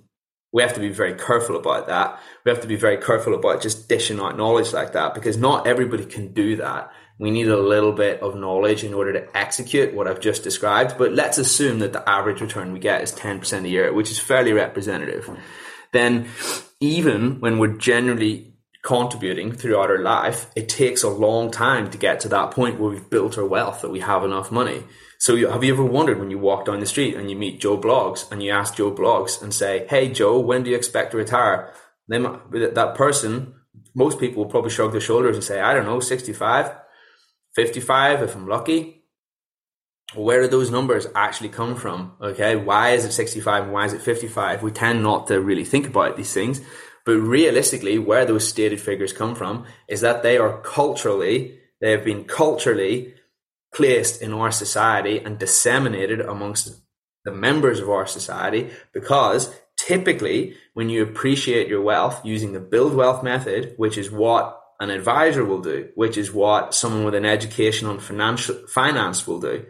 we 0.51 0.63
have 0.63 0.73
to 0.73 0.79
be 0.79 0.89
very 0.89 1.13
careful 1.13 1.57
about 1.57 1.85
that. 1.85 2.19
We 2.43 2.49
have 2.49 2.61
to 2.61 2.67
be 2.67 2.75
very 2.75 2.97
careful 2.97 3.35
about 3.35 3.61
just 3.61 3.87
dishing 3.87 4.19
out 4.19 4.35
knowledge 4.35 4.73
like 4.73 4.93
that 4.93 5.13
because 5.13 5.37
not 5.37 5.67
everybody 5.67 6.05
can 6.05 6.33
do 6.33 6.55
that. 6.55 6.91
We 7.17 7.31
need 7.31 7.47
a 7.47 7.57
little 7.57 7.93
bit 7.93 8.21
of 8.21 8.35
knowledge 8.35 8.83
in 8.83 8.93
order 8.93 9.13
to 9.13 9.37
execute 9.37 9.93
what 9.93 10.07
I've 10.07 10.19
just 10.19 10.43
described. 10.43 10.97
But 10.97 11.13
let's 11.13 11.37
assume 11.37 11.79
that 11.79 11.93
the 11.93 12.07
average 12.07 12.41
return 12.41 12.73
we 12.73 12.79
get 12.79 13.01
is 13.01 13.13
10% 13.13 13.63
a 13.63 13.69
year, 13.69 13.93
which 13.93 14.11
is 14.11 14.19
fairly 14.19 14.51
representative. 14.51 15.29
Then 15.93 16.27
even 16.81 17.39
when 17.39 17.57
we're 17.57 17.77
generally 17.77 18.55
contributing 18.83 19.51
throughout 19.51 19.89
our 19.89 19.99
life, 19.99 20.51
it 20.55 20.69
takes 20.69 21.03
a 21.03 21.09
long 21.09 21.51
time 21.51 21.89
to 21.89 21.97
get 21.97 22.19
to 22.19 22.29
that 22.29 22.51
point 22.51 22.79
where 22.79 22.91
we've 22.91 23.09
built 23.09 23.37
our 23.37 23.45
wealth, 23.45 23.81
that 23.81 23.89
we 23.89 24.01
have 24.01 24.23
enough 24.23 24.51
money. 24.51 24.83
So 25.17 25.35
have 25.49 25.63
you 25.63 25.73
ever 25.73 25.83
wondered 25.83 26.19
when 26.19 26.29
you 26.29 26.37
walk 26.37 26.65
down 26.65 26.81
the 26.81 26.85
street 26.85 27.15
and 27.15 27.29
you 27.29 27.35
meet 27.35 27.61
Joe 27.61 27.77
Bloggs 27.77 28.31
and 28.31 28.43
you 28.43 28.51
ask 28.51 28.75
Joe 28.75 28.91
Bloggs 28.91 29.41
and 29.41 29.53
say, 29.53 29.87
Hey, 29.89 30.09
Joe, 30.09 30.37
when 30.37 30.63
do 30.63 30.69
you 30.69 30.75
expect 30.75 31.11
to 31.11 31.17
retire? 31.17 31.73
Then 32.07 32.39
that 32.51 32.93
person, 32.95 33.55
most 33.95 34.19
people 34.19 34.43
will 34.43 34.51
probably 34.51 34.69
shrug 34.69 34.91
their 34.91 35.01
shoulders 35.01 35.35
and 35.35 35.43
say, 35.43 35.61
I 35.61 35.73
don't 35.73 35.85
know, 35.85 35.99
65. 35.99 36.71
55 37.55 38.21
if 38.21 38.35
I'm 38.35 38.47
lucky. 38.47 39.03
Where 40.13 40.41
do 40.41 40.47
those 40.47 40.69
numbers 40.69 41.07
actually 41.15 41.49
come 41.49 41.75
from? 41.75 42.13
Okay, 42.21 42.55
why 42.55 42.91
is 42.91 43.05
it 43.05 43.11
65 43.11 43.63
and 43.63 43.73
why 43.73 43.85
is 43.85 43.93
it 43.93 44.01
55? 44.01 44.61
We 44.61 44.71
tend 44.71 45.01
not 45.01 45.27
to 45.27 45.41
really 45.41 45.65
think 45.65 45.87
about 45.87 46.15
these 46.15 46.33
things, 46.33 46.61
but 47.05 47.17
realistically, 47.17 47.97
where 47.97 48.25
those 48.25 48.47
stated 48.47 48.79
figures 48.79 49.13
come 49.13 49.35
from 49.35 49.65
is 49.87 50.01
that 50.01 50.21
they 50.21 50.37
are 50.37 50.61
culturally, 50.61 51.59
they 51.81 51.91
have 51.91 52.05
been 52.05 52.25
culturally 52.25 53.15
placed 53.73 54.21
in 54.21 54.31
our 54.31 54.51
society 54.51 55.19
and 55.19 55.37
disseminated 55.37 56.21
amongst 56.21 56.81
the 57.25 57.31
members 57.31 57.79
of 57.79 57.89
our 57.89 58.05
society 58.05 58.69
because 58.93 59.53
typically 59.75 60.55
when 60.73 60.89
you 60.89 61.03
appreciate 61.03 61.67
your 61.67 61.81
wealth 61.81 62.23
using 62.23 62.53
the 62.53 62.59
build 62.59 62.93
wealth 62.93 63.23
method, 63.23 63.73
which 63.77 63.97
is 63.97 64.09
what 64.09 64.61
an 64.79 64.89
advisor 64.89 65.45
will 65.45 65.61
do, 65.61 65.89
which 65.95 66.17
is 66.17 66.33
what 66.33 66.73
someone 66.73 67.05
with 67.05 67.15
an 67.15 67.25
education 67.25 67.87
on 67.87 67.99
financial 67.99 68.55
finance 68.67 69.25
will 69.27 69.39
do. 69.39 69.65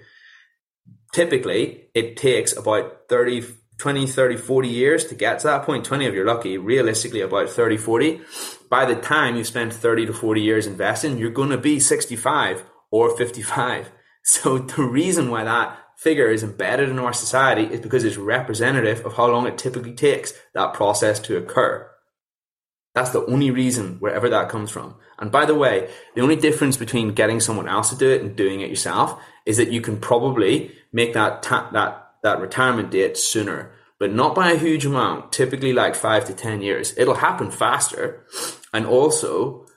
Typically, 1.13 1.89
it 1.93 2.17
takes 2.17 2.55
about 2.55 3.07
30, 3.09 3.45
20, 3.77 4.07
30, 4.07 4.38
40 4.38 4.67
years 4.67 5.05
to 5.05 5.15
get 5.15 5.39
to 5.39 5.47
that 5.47 5.63
point. 5.63 5.85
20 5.85 6.05
if 6.05 6.13
you're 6.13 6.25
lucky, 6.25 6.57
realistically 6.57 7.21
about 7.21 7.50
30, 7.50 7.77
40. 7.77 8.21
By 8.69 8.85
the 8.85 8.95
time 8.95 9.35
you 9.35 9.43
spend 9.43 9.74
30 9.74 10.07
to 10.07 10.13
40 10.13 10.41
years 10.41 10.67
investing, 10.67 11.17
you're 11.17 11.29
going 11.29 11.51
to 11.51 11.57
be 11.57 11.79
65 11.79 12.63
or 12.91 13.15
55. 13.15 13.91
So 14.27 14.57
the 14.57 14.81
reason 14.81 15.29
why 15.29 15.43
that 15.43 15.77
figure 15.97 16.31
is 16.31 16.41
embedded 16.41 16.89
in 16.89 16.97
our 16.97 17.13
society 17.13 17.71
is 17.71 17.79
because 17.79 18.03
it's 18.03 18.17
representative 18.17 19.05
of 19.05 19.15
how 19.15 19.27
long 19.27 19.45
it 19.45 19.59
typically 19.59 19.93
takes 19.93 20.33
that 20.55 20.74
process 20.74 21.19
to 21.19 21.38
occur. 21.38 21.88
That's 22.96 23.12
the 23.12 23.25
only 23.25 23.52
reason 23.52 23.98
wherever 24.00 24.30
that 24.30 24.50
comes 24.50 24.72
from. 24.72 24.96
And 25.20 25.32
by 25.32 25.46
the 25.46 25.54
way, 25.54 25.90
the 26.16 26.22
only 26.22 26.38
difference 26.38 26.78
between 26.78 27.14
getting 27.14 27.42
someone 27.42 27.68
else 27.68 27.90
to 27.90 27.98
do 27.98 28.10
it 28.10 28.22
and 28.22 28.36
doing 28.36 28.62
it 28.62 28.70
yourself 28.70 29.22
is 29.46 29.58
that 29.58 29.72
you 29.72 29.82
can 29.82 29.98
probably 29.98 30.72
make 30.92 31.14
that 31.14 31.44
ta- 31.44 31.70
that 31.74 32.02
that 32.24 32.40
retirement 32.40 32.90
date 32.90 33.18
sooner, 33.18 33.72
but 34.00 34.14
not 34.14 34.34
by 34.34 34.52
a 34.52 34.58
huge 34.58 34.86
amount. 34.86 35.32
Typically, 35.34 35.74
like 35.74 35.94
five 35.94 36.25
to 36.25 36.34
ten 36.34 36.62
years. 36.62 36.98
It'll 36.98 37.16
happen 37.16 37.52
faster, 37.52 38.25
and 38.74 38.86
also 38.86 39.68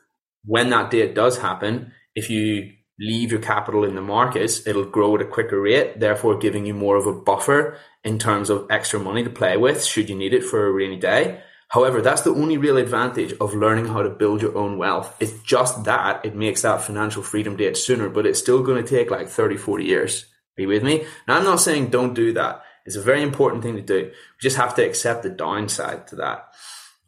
when 0.45 0.71
that 0.71 0.91
date 0.91 1.15
does 1.15 1.39
happen, 1.39 1.93
if 2.15 2.31
you 2.31 2.73
leave 3.01 3.31
your 3.31 3.41
capital 3.41 3.85
in 3.85 3.95
the 3.95 4.01
markets, 4.01 4.67
it'll 4.67 4.85
grow 4.85 5.15
at 5.17 5.23
a 5.23 5.27
quicker 5.27 5.61
rate, 5.61 6.01
therefore 6.01 6.39
giving 6.39 6.67
you 6.67 6.75
more 6.75 6.97
of 6.97 7.07
a 7.07 7.13
buffer 7.13 7.77
in 8.03 8.19
terms 8.19 8.51
of 8.51 8.67
extra 8.71 8.99
money 8.99 9.23
to 9.23 9.31
play 9.31 9.57
with 9.57 9.85
should 9.85 10.09
you 10.09 10.17
need 10.17 10.35
it 10.35 10.45
for 10.45 10.67
a 10.67 10.73
rainy 10.73 10.97
day. 10.99 11.43
However, 11.69 12.01
that's 12.01 12.23
the 12.23 12.35
only 12.35 12.57
real 12.57 12.79
advantage 12.79 13.35
of 13.41 13.55
learning 13.55 13.87
how 13.87 14.03
to 14.03 14.09
build 14.09 14.41
your 14.41 14.57
own 14.57 14.79
wealth. 14.79 15.15
It's 15.21 15.39
just 15.43 15.85
that 15.85 16.25
it 16.25 16.35
makes 16.35 16.63
that 16.63 16.83
financial 16.83 17.23
freedom 17.23 17.57
date 17.57 17.77
sooner, 17.77 18.09
but 18.09 18.27
it's 18.27 18.39
still 18.39 18.63
going 18.63 18.83
to 18.83 18.89
take 18.89 19.11
like 19.11 19.29
30, 19.29 19.57
40 19.57 19.85
years. 19.85 20.27
You 20.57 20.67
with 20.69 20.83
me? 20.83 21.07
Now, 21.27 21.37
I'm 21.37 21.45
not 21.45 21.61
saying 21.61 21.91
don't 21.91 22.15
do 22.15 22.33
that. 22.33 22.63
It's 22.85 22.97
a 22.97 23.03
very 23.03 23.23
important 23.23 23.63
thing 23.63 23.77
to 23.77 23.83
do. 23.83 24.07
We 24.07 24.41
just 24.41 24.57
have 24.57 24.75
to 24.77 24.85
accept 24.85 25.23
the 25.23 25.31
downside 25.31 26.09
to 26.09 26.17
that. 26.17 26.49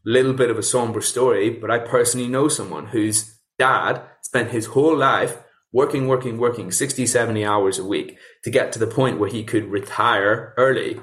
Little 0.05 0.35
bit 0.35 0.51
of 0.51 0.59
a 0.59 0.63
somber 0.63 1.01
story, 1.01 1.51
but 1.51 1.71
I 1.71 1.79
personally 1.79 2.29
know 2.29 2.49
someone 2.49 2.87
whose 2.87 3.39
dad 3.59 4.03
spent 4.23 4.51
his 4.51 4.67
whole 4.67 4.97
life 4.97 5.39
working, 5.73 6.07
working, 6.07 6.39
working 6.39 6.71
60, 6.71 7.07
70 7.07 7.45
hours 7.45 7.79
a 7.79 7.85
week 7.85 8.19
to 8.45 8.51
get 8.51 8.73
to 8.73 8.79
the 8.79 8.87
point 8.87 9.19
where 9.19 9.31
he 9.31 9.43
could 9.43 9.71
retire 9.71 10.55
early. 10.57 11.01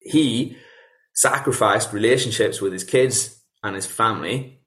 He 0.00 0.56
sacrificed 1.16 1.92
relationships 1.92 2.60
with 2.60 2.72
his 2.72 2.84
kids 2.84 3.42
and 3.62 3.74
his 3.74 3.86
family 3.86 4.60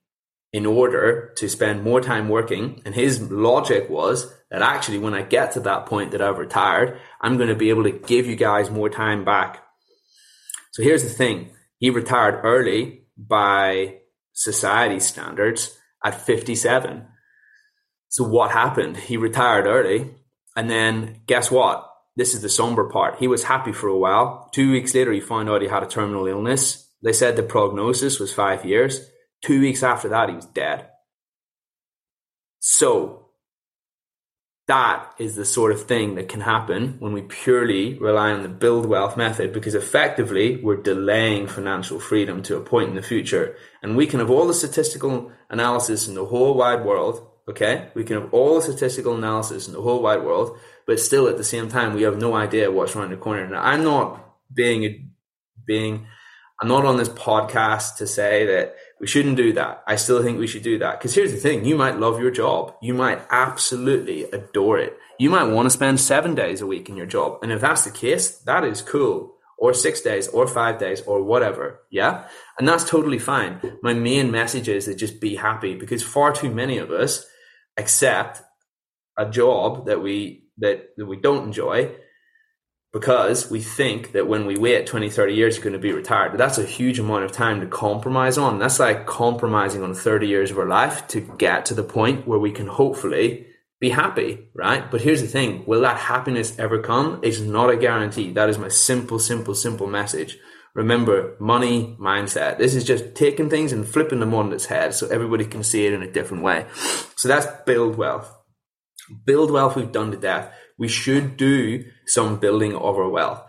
in 0.52 0.66
order 0.66 1.32
to 1.36 1.48
spend 1.48 1.82
more 1.82 2.00
time 2.00 2.28
working. 2.28 2.82
And 2.84 2.94
his 2.94 3.30
logic 3.30 3.88
was 3.88 4.32
that 4.50 4.62
actually, 4.62 4.98
when 4.98 5.14
I 5.14 5.22
get 5.22 5.52
to 5.52 5.60
that 5.60 5.86
point 5.86 6.10
that 6.10 6.20
I've 6.20 6.38
retired, 6.38 6.98
I'm 7.20 7.36
going 7.36 7.48
to 7.48 7.54
be 7.54 7.70
able 7.70 7.84
to 7.84 7.92
give 7.92 8.26
you 8.26 8.34
guys 8.34 8.68
more 8.68 8.90
time 8.90 9.24
back. 9.24 9.64
So 10.72 10.82
here's 10.82 11.04
the 11.04 11.08
thing. 11.08 11.50
He 11.78 11.88
retired 11.88 12.40
early 12.42 13.04
by 13.16 13.98
society 14.32 14.98
standards 14.98 15.78
at 16.04 16.20
57. 16.20 17.06
So 18.08 18.24
what 18.24 18.50
happened? 18.50 18.96
He 18.96 19.16
retired 19.16 19.66
early. 19.66 20.14
And 20.56 20.68
then 20.68 21.20
guess 21.26 21.48
what? 21.50 21.89
This 22.16 22.34
is 22.34 22.42
the 22.42 22.48
somber 22.48 22.88
part. 22.88 23.18
He 23.18 23.28
was 23.28 23.44
happy 23.44 23.72
for 23.72 23.88
a 23.88 23.96
while. 23.96 24.48
Two 24.52 24.72
weeks 24.72 24.94
later, 24.94 25.12
he 25.12 25.20
found 25.20 25.48
out 25.48 25.62
he 25.62 25.68
had 25.68 25.82
a 25.82 25.88
terminal 25.88 26.26
illness. 26.26 26.88
They 27.02 27.12
said 27.12 27.36
the 27.36 27.42
prognosis 27.42 28.18
was 28.18 28.32
five 28.32 28.64
years. 28.64 29.08
Two 29.42 29.60
weeks 29.60 29.82
after 29.82 30.08
that, 30.10 30.28
he 30.28 30.34
was 30.34 30.46
dead. 30.46 30.88
So, 32.58 33.20
that 34.70 35.14
is 35.18 35.34
the 35.34 35.44
sort 35.44 35.72
of 35.72 35.86
thing 35.86 36.14
that 36.14 36.28
can 36.28 36.42
happen 36.42 36.94
when 37.00 37.12
we 37.12 37.22
purely 37.22 37.98
rely 37.98 38.30
on 38.30 38.44
the 38.44 38.48
build 38.48 38.86
wealth 38.86 39.16
method 39.16 39.52
because 39.52 39.74
effectively 39.74 40.62
we're 40.62 40.76
delaying 40.76 41.48
financial 41.48 41.98
freedom 41.98 42.40
to 42.40 42.56
a 42.56 42.60
point 42.60 42.90
in 42.90 42.94
the 42.94 43.02
future. 43.02 43.56
And 43.82 43.96
we 43.96 44.06
can 44.06 44.20
have 44.20 44.30
all 44.30 44.46
the 44.46 44.54
statistical 44.54 45.32
analysis 45.48 46.06
in 46.06 46.14
the 46.14 46.26
whole 46.26 46.54
wide 46.54 46.84
world. 46.84 47.26
Okay. 47.50 47.88
We 47.94 48.04
can 48.04 48.20
have 48.20 48.32
all 48.32 48.56
the 48.56 48.62
statistical 48.62 49.16
analysis 49.16 49.66
in 49.66 49.74
the 49.74 49.82
whole 49.82 50.02
wide 50.02 50.22
world 50.22 50.56
but 50.90 50.98
still 50.98 51.28
at 51.28 51.36
the 51.36 51.44
same 51.44 51.68
time 51.68 51.94
we 51.94 52.02
have 52.02 52.18
no 52.18 52.34
idea 52.34 52.68
what's 52.68 52.96
around 52.96 53.10
the 53.10 53.16
corner. 53.16 53.44
And 53.44 53.54
I'm 53.54 53.84
not 53.84 54.24
being 54.52 54.82
a, 54.82 55.04
being 55.64 56.04
I'm 56.60 56.66
not 56.66 56.84
on 56.84 56.96
this 56.96 57.08
podcast 57.08 57.98
to 57.98 58.08
say 58.08 58.44
that 58.46 58.74
we 59.00 59.06
shouldn't 59.06 59.36
do 59.36 59.52
that. 59.52 59.84
I 59.86 59.94
still 59.94 60.20
think 60.20 60.40
we 60.40 60.48
should 60.48 60.64
do 60.64 60.78
that. 60.80 60.98
Because 60.98 61.14
here's 61.14 61.30
the 61.30 61.38
thing 61.38 61.64
you 61.64 61.76
might 61.76 62.00
love 62.00 62.20
your 62.20 62.32
job. 62.32 62.74
You 62.82 62.92
might 62.92 63.20
absolutely 63.30 64.24
adore 64.24 64.80
it. 64.80 64.98
You 65.20 65.30
might 65.30 65.44
want 65.44 65.66
to 65.66 65.70
spend 65.70 66.00
seven 66.00 66.34
days 66.34 66.60
a 66.60 66.66
week 66.66 66.88
in 66.88 66.96
your 66.96 67.06
job. 67.06 67.38
And 67.42 67.52
if 67.52 67.60
that's 67.60 67.84
the 67.84 67.92
case, 67.92 68.38
that 68.40 68.64
is 68.64 68.82
cool. 68.82 69.36
Or 69.58 69.72
six 69.74 70.00
days, 70.00 70.26
or 70.26 70.48
five 70.48 70.78
days, 70.78 71.02
or 71.02 71.22
whatever. 71.22 71.82
Yeah. 71.90 72.26
And 72.58 72.66
that's 72.66 72.88
totally 72.88 73.20
fine. 73.20 73.60
My 73.82 73.94
main 73.94 74.32
message 74.32 74.68
is 74.68 74.86
to 74.86 74.94
just 74.96 75.20
be 75.20 75.36
happy 75.36 75.76
because 75.76 76.02
far 76.02 76.32
too 76.32 76.50
many 76.50 76.78
of 76.78 76.90
us 76.90 77.26
accept 77.80 78.42
a 79.16 79.28
job 79.28 79.86
that 79.86 80.02
we 80.02 80.44
that, 80.58 80.90
that 80.96 81.06
we 81.06 81.16
don't 81.16 81.44
enjoy 81.44 81.94
because 82.92 83.50
we 83.50 83.60
think 83.60 84.12
that 84.12 84.26
when 84.26 84.46
we 84.46 84.56
wait 84.56 84.86
20, 84.86 85.10
30 85.10 85.34
years, 85.34 85.56
you're 85.56 85.64
going 85.64 85.74
to 85.74 85.78
be 85.78 85.92
retired. 85.92 86.36
That's 86.36 86.58
a 86.58 86.64
huge 86.64 86.98
amount 86.98 87.24
of 87.24 87.32
time 87.32 87.60
to 87.60 87.66
compromise 87.66 88.36
on. 88.36 88.58
That's 88.58 88.80
like 88.80 89.06
compromising 89.06 89.82
on 89.82 89.94
30 89.94 90.26
years 90.26 90.50
of 90.50 90.58
our 90.58 90.66
life 90.66 91.06
to 91.08 91.20
get 91.20 91.66
to 91.66 91.74
the 91.74 91.84
point 91.84 92.26
where 92.26 92.38
we 92.38 92.50
can 92.50 92.66
hopefully 92.66 93.46
be 93.80 93.90
happy, 93.90 94.48
right? 94.54 94.90
But 94.90 95.00
here's 95.00 95.22
the 95.22 95.28
thing. 95.28 95.64
Will 95.66 95.82
that 95.82 95.98
happiness 95.98 96.58
ever 96.58 96.82
come? 96.82 97.20
It's 97.22 97.40
not 97.40 97.70
a 97.70 97.76
guarantee. 97.76 98.32
That 98.32 98.50
is 98.50 98.58
my 98.58 98.68
simple, 98.68 99.18
simple, 99.18 99.54
simple 99.54 99.86
message. 99.86 100.36
Remember, 100.74 101.36
money 101.40 101.96
mindset. 102.00 102.58
This 102.58 102.74
is 102.74 102.84
just 102.84 103.14
taking 103.14 103.50
things 103.50 103.72
and 103.72 103.88
flipping 103.88 104.20
them 104.20 104.34
on 104.34 104.52
its 104.52 104.66
head 104.66 104.94
so 104.94 105.08
everybody 105.08 105.44
can 105.44 105.64
see 105.64 105.86
it 105.86 105.92
in 105.92 106.02
a 106.02 106.10
different 106.10 106.42
way. 106.42 106.66
So 107.16 107.28
that's 107.28 107.46
build 107.64 107.96
wealth 107.96 108.32
build 109.24 109.50
wealth 109.50 109.76
we've 109.76 109.92
done 109.92 110.10
to 110.10 110.16
death. 110.16 110.52
We 110.78 110.88
should 110.88 111.36
do 111.36 111.84
some 112.06 112.38
building 112.38 112.74
of 112.74 112.96
our 112.96 113.08
wealth. 113.08 113.42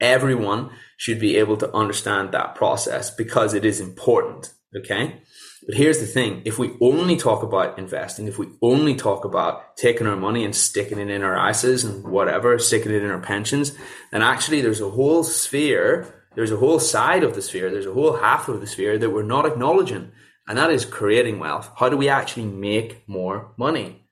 Everyone 0.00 0.70
should 0.96 1.20
be 1.20 1.36
able 1.36 1.56
to 1.58 1.74
understand 1.74 2.32
that 2.32 2.54
process 2.54 3.10
because 3.14 3.54
it 3.54 3.64
is 3.64 3.80
important. 3.80 4.52
Okay. 4.76 5.22
But 5.66 5.76
here's 5.76 6.00
the 6.00 6.06
thing. 6.06 6.42
If 6.44 6.58
we 6.58 6.72
only 6.80 7.16
talk 7.16 7.44
about 7.44 7.78
investing, 7.78 8.26
if 8.26 8.36
we 8.36 8.48
only 8.62 8.96
talk 8.96 9.24
about 9.24 9.76
taking 9.76 10.08
our 10.08 10.16
money 10.16 10.44
and 10.44 10.56
sticking 10.56 10.98
it 10.98 11.08
in 11.08 11.22
our 11.22 11.36
ISAs 11.36 11.84
and 11.84 12.04
whatever, 12.04 12.58
sticking 12.58 12.90
it 12.90 13.04
in 13.04 13.10
our 13.10 13.20
pensions, 13.20 13.72
then 14.10 14.22
actually 14.22 14.60
there's 14.60 14.80
a 14.80 14.90
whole 14.90 15.22
sphere, 15.22 16.21
there's 16.34 16.50
a 16.50 16.56
whole 16.56 16.78
side 16.78 17.24
of 17.24 17.34
the 17.34 17.42
sphere, 17.42 17.70
there's 17.70 17.86
a 17.86 17.92
whole 17.92 18.16
half 18.16 18.48
of 18.48 18.60
the 18.60 18.66
sphere 18.66 18.98
that 18.98 19.10
we're 19.10 19.22
not 19.22 19.46
acknowledging. 19.46 20.12
And 20.48 20.58
that 20.58 20.70
is 20.70 20.84
creating 20.84 21.38
wealth. 21.38 21.70
How 21.76 21.88
do 21.88 21.96
we 21.96 22.08
actually 22.08 22.46
make 22.46 23.08
more 23.08 23.52
money? 23.56 24.06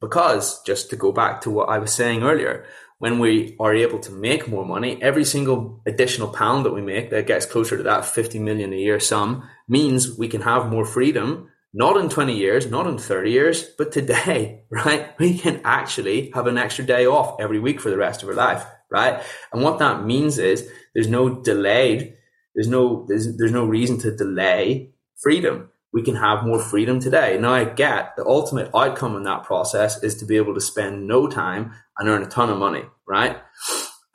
Because 0.00 0.62
just 0.62 0.90
to 0.90 0.96
go 0.96 1.10
back 1.10 1.40
to 1.42 1.50
what 1.50 1.68
I 1.68 1.78
was 1.78 1.92
saying 1.92 2.22
earlier, 2.22 2.66
when 2.98 3.18
we 3.18 3.56
are 3.58 3.74
able 3.74 3.98
to 4.00 4.12
make 4.12 4.48
more 4.48 4.64
money, 4.64 5.00
every 5.00 5.24
single 5.24 5.82
additional 5.86 6.28
pound 6.28 6.66
that 6.66 6.74
we 6.74 6.82
make 6.82 7.10
that 7.10 7.26
gets 7.26 7.46
closer 7.46 7.76
to 7.76 7.82
that 7.84 8.04
50 8.04 8.38
million 8.40 8.72
a 8.72 8.76
year 8.76 9.00
sum 9.00 9.48
means 9.68 10.18
we 10.18 10.28
can 10.28 10.42
have 10.42 10.70
more 10.70 10.84
freedom, 10.84 11.48
not 11.72 11.96
in 11.96 12.08
20 12.08 12.36
years, 12.36 12.70
not 12.70 12.86
in 12.86 12.98
30 12.98 13.30
years, 13.30 13.62
but 13.78 13.92
today, 13.92 14.64
right? 14.70 15.18
We 15.18 15.38
can 15.38 15.60
actually 15.64 16.30
have 16.34 16.46
an 16.46 16.58
extra 16.58 16.84
day 16.84 17.06
off 17.06 17.40
every 17.40 17.58
week 17.58 17.80
for 17.80 17.90
the 17.90 17.96
rest 17.96 18.22
of 18.22 18.28
our 18.28 18.34
life, 18.34 18.64
right? 18.90 19.22
And 19.52 19.62
what 19.62 19.78
that 19.78 20.04
means 20.04 20.38
is 20.38 20.68
there's 20.94 21.08
no 21.08 21.42
delayed, 21.42 22.14
there's 22.54 22.68
no, 22.68 23.06
there's, 23.08 23.36
there's 23.36 23.52
no 23.52 23.64
reason 23.64 23.98
to 24.00 24.16
delay 24.16 24.92
freedom 25.16 25.70
we 25.92 26.02
can 26.02 26.16
have 26.16 26.44
more 26.44 26.58
freedom 26.58 27.00
today. 27.00 27.38
Now 27.38 27.54
I 27.54 27.64
get 27.64 28.14
the 28.16 28.26
ultimate 28.26 28.70
outcome 28.74 29.16
in 29.16 29.22
that 29.24 29.44
process 29.44 30.02
is 30.02 30.16
to 30.16 30.26
be 30.26 30.36
able 30.36 30.54
to 30.54 30.60
spend 30.60 31.06
no 31.06 31.26
time 31.26 31.72
and 31.98 32.08
earn 32.08 32.22
a 32.22 32.26
ton 32.26 32.50
of 32.50 32.58
money, 32.58 32.84
right? 33.06 33.38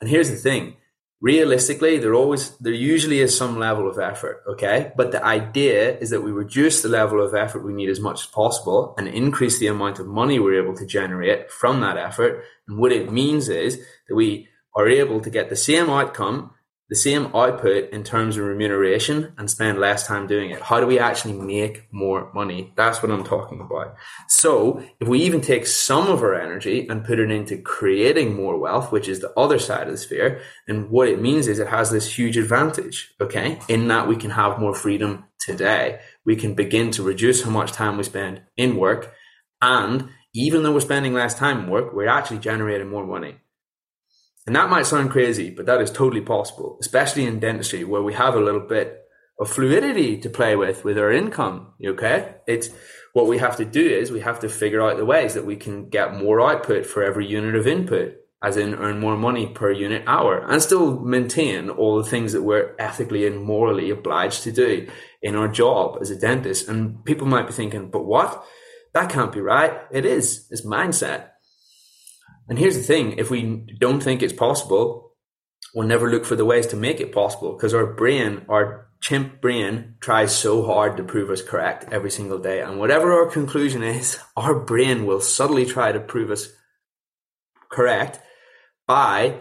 And 0.00 0.08
here's 0.08 0.30
the 0.30 0.36
thing. 0.36 0.76
Realistically, 1.20 1.98
there 1.98 2.14
always, 2.14 2.56
there 2.58 2.72
usually 2.72 3.20
is 3.20 3.36
some 3.36 3.58
level 3.58 3.88
of 3.88 3.98
effort, 3.98 4.42
okay? 4.46 4.92
But 4.96 5.10
the 5.10 5.24
idea 5.24 5.98
is 5.98 6.10
that 6.10 6.20
we 6.20 6.30
reduce 6.30 6.82
the 6.82 6.88
level 6.88 7.24
of 7.24 7.34
effort 7.34 7.64
we 7.64 7.72
need 7.72 7.88
as 7.88 8.00
much 8.00 8.20
as 8.20 8.26
possible 8.26 8.94
and 8.98 9.08
increase 9.08 9.58
the 9.58 9.68
amount 9.68 9.98
of 9.98 10.06
money 10.06 10.38
we're 10.38 10.62
able 10.62 10.76
to 10.76 10.86
generate 10.86 11.50
from 11.50 11.80
that 11.80 11.96
effort. 11.96 12.44
And 12.68 12.78
what 12.78 12.92
it 12.92 13.10
means 13.10 13.48
is 13.48 13.78
that 14.08 14.14
we 14.14 14.48
are 14.74 14.88
able 14.88 15.20
to 15.20 15.30
get 15.30 15.50
the 15.50 15.56
same 15.56 15.88
outcome, 15.88 16.50
the 16.90 16.96
same 16.96 17.26
output 17.34 17.90
in 17.90 18.04
terms 18.04 18.36
of 18.36 18.44
remuneration 18.44 19.32
and 19.38 19.50
spend 19.50 19.78
less 19.78 20.06
time 20.06 20.26
doing 20.26 20.50
it? 20.50 20.60
How 20.60 20.80
do 20.80 20.86
we 20.86 20.98
actually 20.98 21.32
make 21.32 21.92
more 21.92 22.30
money? 22.34 22.72
That's 22.76 23.02
what 23.02 23.10
I'm 23.10 23.24
talking 23.24 23.60
about. 23.60 23.94
So 24.28 24.84
if 25.00 25.08
we 25.08 25.20
even 25.20 25.40
take 25.40 25.66
some 25.66 26.08
of 26.08 26.22
our 26.22 26.34
energy 26.34 26.86
and 26.88 27.04
put 27.04 27.18
it 27.18 27.30
into 27.30 27.56
creating 27.56 28.36
more 28.36 28.58
wealth, 28.58 28.92
which 28.92 29.08
is 29.08 29.20
the 29.20 29.32
other 29.38 29.58
side 29.58 29.86
of 29.86 29.92
the 29.92 29.98
sphere, 29.98 30.42
then 30.66 30.90
what 30.90 31.08
it 31.08 31.22
means 31.22 31.48
is 31.48 31.58
it 31.58 31.68
has 31.68 31.90
this 31.90 32.18
huge 32.18 32.36
advantage, 32.36 33.14
okay? 33.20 33.58
In 33.68 33.88
that 33.88 34.06
we 34.06 34.16
can 34.16 34.30
have 34.30 34.58
more 34.58 34.74
freedom 34.74 35.24
today. 35.38 36.00
We 36.24 36.36
can 36.36 36.54
begin 36.54 36.90
to 36.92 37.02
reduce 37.02 37.42
how 37.42 37.50
much 37.50 37.72
time 37.72 37.96
we 37.96 38.04
spend 38.04 38.42
in 38.56 38.76
work. 38.76 39.14
And 39.62 40.10
even 40.34 40.62
though 40.62 40.72
we're 40.72 40.80
spending 40.80 41.14
less 41.14 41.34
time 41.34 41.60
in 41.60 41.70
work, 41.70 41.94
we're 41.94 42.08
actually 42.08 42.38
generating 42.38 42.88
more 42.88 43.06
money. 43.06 43.36
And 44.46 44.54
that 44.56 44.68
might 44.68 44.86
sound 44.86 45.10
crazy, 45.10 45.50
but 45.50 45.66
that 45.66 45.80
is 45.80 45.90
totally 45.90 46.20
possible, 46.20 46.76
especially 46.80 47.24
in 47.24 47.40
dentistry 47.40 47.84
where 47.84 48.02
we 48.02 48.14
have 48.14 48.34
a 48.34 48.40
little 48.40 48.60
bit 48.60 49.00
of 49.38 49.50
fluidity 49.50 50.18
to 50.18 50.28
play 50.28 50.54
with 50.54 50.84
with 50.84 50.98
our 50.98 51.10
income. 51.10 51.72
Okay. 51.84 52.34
It's 52.46 52.68
what 53.14 53.26
we 53.26 53.38
have 53.38 53.56
to 53.56 53.64
do 53.64 53.86
is 53.86 54.10
we 54.10 54.20
have 54.20 54.40
to 54.40 54.48
figure 54.48 54.82
out 54.82 54.96
the 54.96 55.04
ways 55.04 55.34
that 55.34 55.46
we 55.46 55.56
can 55.56 55.88
get 55.88 56.16
more 56.16 56.40
output 56.40 56.84
for 56.84 57.02
every 57.02 57.26
unit 57.26 57.54
of 57.54 57.66
input, 57.66 58.16
as 58.42 58.56
in 58.56 58.74
earn 58.74 59.00
more 59.00 59.16
money 59.16 59.46
per 59.46 59.72
unit 59.72 60.04
hour 60.06 60.44
and 60.46 60.60
still 60.60 61.00
maintain 61.00 61.70
all 61.70 61.96
the 61.96 62.08
things 62.08 62.32
that 62.32 62.42
we're 62.42 62.74
ethically 62.78 63.26
and 63.26 63.42
morally 63.42 63.90
obliged 63.90 64.42
to 64.42 64.52
do 64.52 64.88
in 65.22 65.34
our 65.34 65.48
job 65.48 65.98
as 66.00 66.10
a 66.10 66.18
dentist. 66.18 66.68
And 66.68 67.04
people 67.04 67.26
might 67.26 67.46
be 67.46 67.52
thinking, 67.52 67.88
but 67.88 68.04
what? 68.04 68.44
That 68.92 69.10
can't 69.10 69.32
be 69.32 69.40
right. 69.40 69.72
It 69.90 70.04
is. 70.04 70.46
It's 70.50 70.66
mindset. 70.66 71.30
And 72.48 72.58
here's 72.58 72.76
the 72.76 72.82
thing 72.82 73.12
if 73.18 73.30
we 73.30 73.66
don't 73.78 74.02
think 74.02 74.22
it's 74.22 74.32
possible, 74.32 75.12
we'll 75.74 75.86
never 75.86 76.10
look 76.10 76.24
for 76.24 76.36
the 76.36 76.44
ways 76.44 76.66
to 76.68 76.76
make 76.76 77.00
it 77.00 77.12
possible 77.12 77.52
because 77.52 77.74
our 77.74 77.86
brain, 77.86 78.44
our 78.48 78.88
chimp 79.00 79.40
brain, 79.40 79.94
tries 80.00 80.36
so 80.36 80.64
hard 80.64 80.96
to 80.96 81.04
prove 81.04 81.30
us 81.30 81.42
correct 81.42 81.92
every 81.92 82.10
single 82.10 82.38
day. 82.38 82.60
And 82.60 82.78
whatever 82.78 83.12
our 83.12 83.30
conclusion 83.30 83.82
is, 83.82 84.18
our 84.36 84.54
brain 84.54 85.06
will 85.06 85.20
subtly 85.20 85.66
try 85.66 85.92
to 85.92 86.00
prove 86.00 86.30
us 86.30 86.48
correct 87.70 88.20
by 88.86 89.40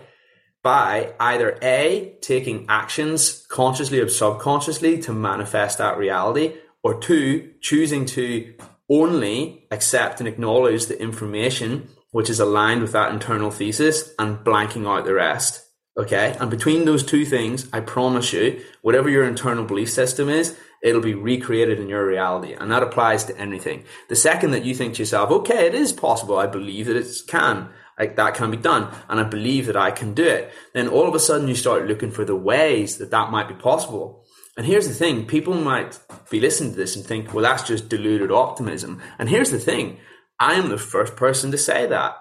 by 0.64 1.14
either 1.20 1.60
A, 1.62 2.16
taking 2.22 2.66
actions 2.70 3.46
consciously 3.50 4.00
or 4.00 4.08
subconsciously 4.08 5.02
to 5.02 5.12
manifest 5.12 5.78
that 5.80 5.98
reality, 5.98 6.56
or 6.82 7.02
two, 7.02 7.52
choosing 7.60 8.06
to 8.06 8.54
only 8.90 9.68
accept 9.72 10.22
and 10.22 10.28
acknowledge 10.28 10.86
the 10.86 11.00
information 11.02 11.90
which 12.14 12.30
is 12.30 12.40
aligned 12.40 12.82
with 12.82 12.94
that 12.94 13.12
internal 13.12 13.52
thesis 13.52 14.14
and 14.18 14.38
blanking 14.38 14.88
out 14.88 15.04
the 15.04 15.14
rest. 15.14 15.68
Okay. 15.98 16.38
And 16.40 16.50
between 16.50 16.86
those 16.86 17.04
two 17.04 17.26
things, 17.26 17.68
I 17.74 17.82
promise 17.82 18.32
you, 18.32 18.64
whatever 18.82 19.10
your 19.10 19.26
internal 19.26 19.66
belief 19.66 19.92
system 19.92 20.30
is, 20.30 20.56
it'll 20.82 21.02
be 21.02 21.16
recreated 21.16 21.80
in 21.80 21.90
your 21.90 22.06
reality. 22.06 22.54
And 22.54 22.72
that 22.72 22.84
applies 22.84 23.24
to 23.26 23.38
anything. 23.38 23.84
The 24.10 24.16
second 24.16 24.52
that 24.52 24.64
you 24.64 24.76
think 24.76 24.94
to 24.94 25.02
yourself, 25.02 25.32
okay, 25.32 25.66
it 25.68 25.74
is 25.74 25.92
possible. 25.92 26.38
I 26.38 26.48
believe 26.48 26.86
that 26.86 26.96
it 26.96 27.08
can. 27.28 27.70
Like 27.98 28.16
that 28.16 28.36
can 28.36 28.52
be 28.52 28.58
done. 28.58 28.94
And 29.10 29.20
I 29.20 29.24
believe 29.24 29.66
that 29.66 29.78
I 29.78 29.92
can 29.92 30.14
do 30.14 30.26
it. 30.26 30.52
Then 30.74 30.88
all 30.88 31.08
of 31.08 31.16
a 31.16 31.20
sudden 31.20 31.48
you 31.48 31.56
start 31.56 31.88
looking 31.88 32.12
for 32.12 32.26
the 32.26 32.36
ways 32.36 32.98
that 32.98 33.12
that 33.12 33.32
might 33.32 33.48
be 33.48 33.56
possible. 33.56 34.24
And 34.56 34.68
here's 34.68 34.88
the 34.88 34.94
thing. 34.94 35.26
People 35.26 35.56
might 35.56 36.00
be 36.30 36.40
listening 36.40 36.72
to 36.72 36.78
this 36.78 36.96
and 36.96 37.04
think, 37.04 37.34
well, 37.34 37.44
that's 37.44 37.64
just 37.64 37.90
deluded 37.90 38.32
optimism. 38.32 39.02
And 39.18 39.30
here's 39.30 39.50
the 39.50 39.60
thing. 39.60 39.98
I 40.40 40.56
am 40.56 40.70
the 40.70 40.78
first 40.78 41.16
person 41.16 41.52
to 41.52 41.58
say 41.58 41.86
that, 41.88 42.16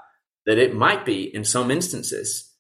that 0.47 0.59
it 0.59 0.75
might 0.75 1.05
be 1.05 1.35
in 1.35 1.45
some 1.45 1.71
instances. 1.71 2.51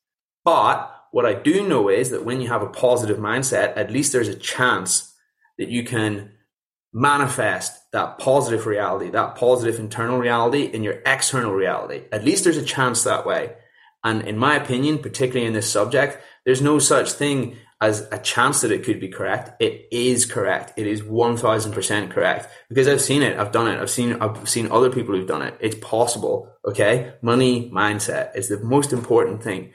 But 0.44 0.90
what 1.12 1.26
I 1.26 1.34
do 1.34 1.66
know 1.68 1.88
is 1.88 2.10
that 2.10 2.24
when 2.24 2.40
you 2.40 2.48
have 2.48 2.62
a 2.62 2.68
positive 2.68 3.18
mindset, 3.18 3.76
at 3.76 3.90
least 3.90 4.12
there's 4.12 4.28
a 4.28 4.34
chance 4.34 5.14
that 5.58 5.68
you 5.68 5.84
can 5.84 6.32
manifest 6.92 7.78
that 7.92 8.18
positive 8.18 8.66
reality, 8.66 9.10
that 9.10 9.36
positive 9.36 9.78
internal 9.78 10.18
reality 10.18 10.64
in 10.64 10.82
your 10.82 11.00
external 11.06 11.52
reality. 11.52 12.02
At 12.12 12.24
least 12.24 12.44
there's 12.44 12.56
a 12.56 12.64
chance 12.64 13.04
that 13.04 13.26
way. 13.26 13.54
And 14.04 14.22
in 14.22 14.36
my 14.36 14.56
opinion, 14.56 14.98
particularly 14.98 15.46
in 15.46 15.52
this 15.52 15.70
subject, 15.70 16.18
there's 16.44 16.60
no 16.60 16.78
such 16.78 17.12
thing 17.12 17.56
as 17.82 18.06
a 18.12 18.18
chance 18.18 18.60
that 18.60 18.70
it 18.70 18.84
could 18.84 19.00
be 19.00 19.08
correct. 19.08 19.60
It 19.60 19.88
is 19.90 20.24
correct. 20.24 20.72
It 20.76 20.86
is 20.86 21.02
1000% 21.02 22.10
correct 22.12 22.48
because 22.68 22.86
I've 22.86 23.00
seen 23.00 23.22
it. 23.22 23.36
I've 23.36 23.50
done 23.50 23.66
it. 23.66 23.80
I've 23.80 23.90
seen, 23.90 24.14
I've 24.22 24.48
seen 24.48 24.70
other 24.70 24.88
people 24.88 25.16
who've 25.16 25.26
done 25.26 25.42
it. 25.42 25.56
It's 25.58 25.74
possible. 25.74 26.48
Okay. 26.64 27.12
Money 27.22 27.68
mindset 27.70 28.36
is 28.36 28.48
the 28.48 28.60
most 28.60 28.92
important 28.92 29.42
thing. 29.42 29.72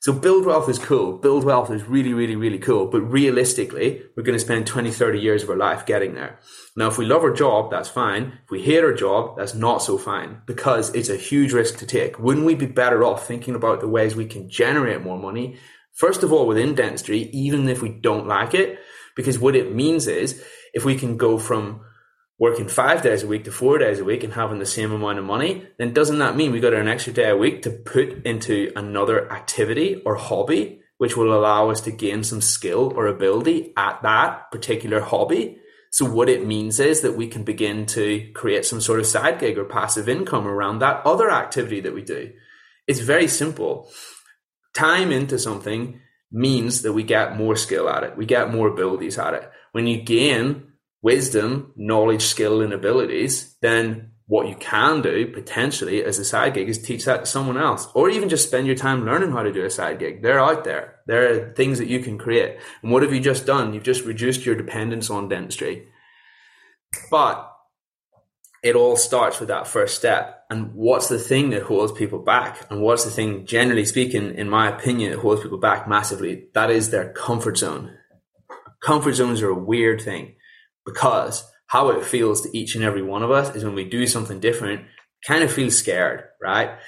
So 0.00 0.12
build 0.12 0.46
wealth 0.46 0.70
is 0.70 0.78
cool. 0.78 1.18
Build 1.18 1.44
wealth 1.44 1.70
is 1.70 1.84
really, 1.84 2.14
really, 2.14 2.34
really 2.34 2.58
cool. 2.58 2.86
But 2.86 3.02
realistically, 3.02 4.02
we're 4.16 4.22
going 4.22 4.38
to 4.38 4.44
spend 4.44 4.66
20, 4.66 4.90
30 4.90 5.18
years 5.18 5.42
of 5.42 5.50
our 5.50 5.56
life 5.56 5.84
getting 5.84 6.14
there. 6.14 6.40
Now, 6.76 6.88
if 6.88 6.96
we 6.96 7.04
love 7.04 7.22
our 7.22 7.32
job, 7.32 7.70
that's 7.70 7.88
fine. 7.90 8.38
If 8.44 8.50
we 8.50 8.62
hate 8.62 8.84
our 8.84 8.92
job, 8.94 9.36
that's 9.36 9.54
not 9.54 9.82
so 9.82 9.96
fine 9.98 10.42
because 10.46 10.94
it's 10.94 11.08
a 11.08 11.16
huge 11.16 11.52
risk 11.52 11.78
to 11.78 11.86
take. 11.86 12.18
Wouldn't 12.18 12.46
we 12.46 12.54
be 12.54 12.66
better 12.66 13.04
off 13.04 13.26
thinking 13.26 13.54
about 13.54 13.80
the 13.80 13.88
ways 13.88 14.14
we 14.14 14.26
can 14.26 14.48
generate 14.48 15.02
more 15.02 15.18
money 15.18 15.58
First 15.94 16.24
of 16.24 16.32
all, 16.32 16.46
within 16.46 16.74
dentistry, 16.74 17.30
even 17.32 17.68
if 17.68 17.80
we 17.80 17.88
don't 17.88 18.26
like 18.26 18.52
it, 18.52 18.78
because 19.14 19.38
what 19.38 19.54
it 19.54 19.74
means 19.74 20.06
is 20.08 20.42
if 20.72 20.84
we 20.84 20.96
can 20.96 21.16
go 21.16 21.38
from 21.38 21.82
working 22.38 22.66
five 22.66 23.00
days 23.00 23.22
a 23.22 23.28
week 23.28 23.44
to 23.44 23.52
four 23.52 23.78
days 23.78 24.00
a 24.00 24.04
week 24.04 24.24
and 24.24 24.32
having 24.32 24.58
the 24.58 24.66
same 24.66 24.90
amount 24.90 25.18
of 25.18 25.24
money, 25.24 25.66
then 25.78 25.92
doesn't 25.92 26.18
that 26.18 26.36
mean 26.36 26.50
we 26.50 26.58
got 26.58 26.74
an 26.74 26.88
extra 26.88 27.12
day 27.12 27.30
a 27.30 27.36
week 27.36 27.62
to 27.62 27.70
put 27.70 28.26
into 28.26 28.72
another 28.74 29.30
activity 29.32 30.02
or 30.04 30.16
hobby, 30.16 30.80
which 30.98 31.16
will 31.16 31.32
allow 31.32 31.70
us 31.70 31.80
to 31.82 31.92
gain 31.92 32.24
some 32.24 32.40
skill 32.40 32.92
or 32.96 33.06
ability 33.06 33.72
at 33.76 34.02
that 34.02 34.50
particular 34.50 35.00
hobby? 35.00 35.58
So 35.92 36.04
what 36.04 36.28
it 36.28 36.44
means 36.44 36.80
is 36.80 37.02
that 37.02 37.16
we 37.16 37.28
can 37.28 37.44
begin 37.44 37.86
to 37.86 38.32
create 38.34 38.64
some 38.64 38.80
sort 38.80 38.98
of 38.98 39.06
side 39.06 39.38
gig 39.38 39.56
or 39.56 39.64
passive 39.64 40.08
income 40.08 40.48
around 40.48 40.80
that 40.80 41.06
other 41.06 41.30
activity 41.30 41.80
that 41.82 41.94
we 41.94 42.02
do. 42.02 42.32
It's 42.88 42.98
very 42.98 43.28
simple 43.28 43.88
time 44.74 45.12
into 45.12 45.38
something 45.38 46.00
means 46.30 46.82
that 46.82 46.92
we 46.92 47.02
get 47.02 47.36
more 47.36 47.56
skill 47.56 47.88
at 47.88 48.02
it. 48.02 48.16
We 48.16 48.26
get 48.26 48.52
more 48.52 48.68
abilities 48.68 49.18
at 49.18 49.34
it. 49.34 49.50
When 49.72 49.86
you 49.86 50.02
gain 50.02 50.72
wisdom, 51.02 51.72
knowledge, 51.76 52.22
skill, 52.22 52.60
and 52.60 52.72
abilities, 52.72 53.56
then 53.62 54.10
what 54.26 54.48
you 54.48 54.56
can 54.56 55.02
do 55.02 55.26
potentially 55.26 56.02
as 56.02 56.18
a 56.18 56.24
side 56.24 56.54
gig 56.54 56.68
is 56.68 56.78
teach 56.78 57.04
that 57.04 57.20
to 57.20 57.26
someone 57.26 57.58
else 57.58 57.88
or 57.94 58.08
even 58.08 58.30
just 58.30 58.48
spend 58.48 58.66
your 58.66 58.76
time 58.76 59.04
learning 59.04 59.30
how 59.30 59.42
to 59.42 59.52
do 59.52 59.64
a 59.64 59.70
side 59.70 59.98
gig. 59.98 60.22
They're 60.22 60.40
out 60.40 60.64
there. 60.64 61.00
There 61.06 61.30
are 61.30 61.52
things 61.52 61.78
that 61.78 61.88
you 61.88 62.00
can 62.00 62.16
create. 62.16 62.58
And 62.82 62.90
what 62.90 63.02
have 63.02 63.12
you 63.12 63.20
just 63.20 63.44
done? 63.44 63.74
You've 63.74 63.82
just 63.82 64.04
reduced 64.04 64.46
your 64.46 64.54
dependence 64.54 65.10
on 65.10 65.28
dentistry. 65.28 65.88
But 67.10 67.53
it 68.64 68.74
all 68.74 68.96
starts 68.96 69.38
with 69.38 69.50
that 69.50 69.68
first 69.68 69.94
step. 69.94 70.44
And 70.48 70.72
what's 70.74 71.08
the 71.08 71.18
thing 71.18 71.50
that 71.50 71.64
holds 71.64 71.92
people 71.92 72.20
back? 72.20 72.66
And 72.70 72.80
what's 72.80 73.04
the 73.04 73.10
thing, 73.10 73.44
generally 73.44 73.84
speaking, 73.84 74.34
in 74.34 74.48
my 74.48 74.68
opinion, 74.68 75.12
that 75.12 75.20
holds 75.20 75.42
people 75.42 75.58
back 75.58 75.86
massively? 75.86 76.46
That 76.54 76.70
is 76.70 76.88
their 76.88 77.12
comfort 77.12 77.58
zone. 77.58 77.94
Comfort 78.82 79.12
zones 79.12 79.42
are 79.42 79.50
a 79.50 79.54
weird 79.54 80.00
thing 80.00 80.36
because 80.86 81.46
how 81.66 81.90
it 81.90 82.06
feels 82.06 82.40
to 82.40 82.56
each 82.56 82.74
and 82.74 82.82
every 82.82 83.02
one 83.02 83.22
of 83.22 83.30
us 83.30 83.54
is 83.54 83.64
when 83.64 83.74
we 83.74 83.84
do 83.84 84.06
something 84.06 84.40
different, 84.40 84.86
kind 85.26 85.44
of 85.44 85.52
feel 85.52 85.70
scared, 85.70 86.24
right? 86.40 86.78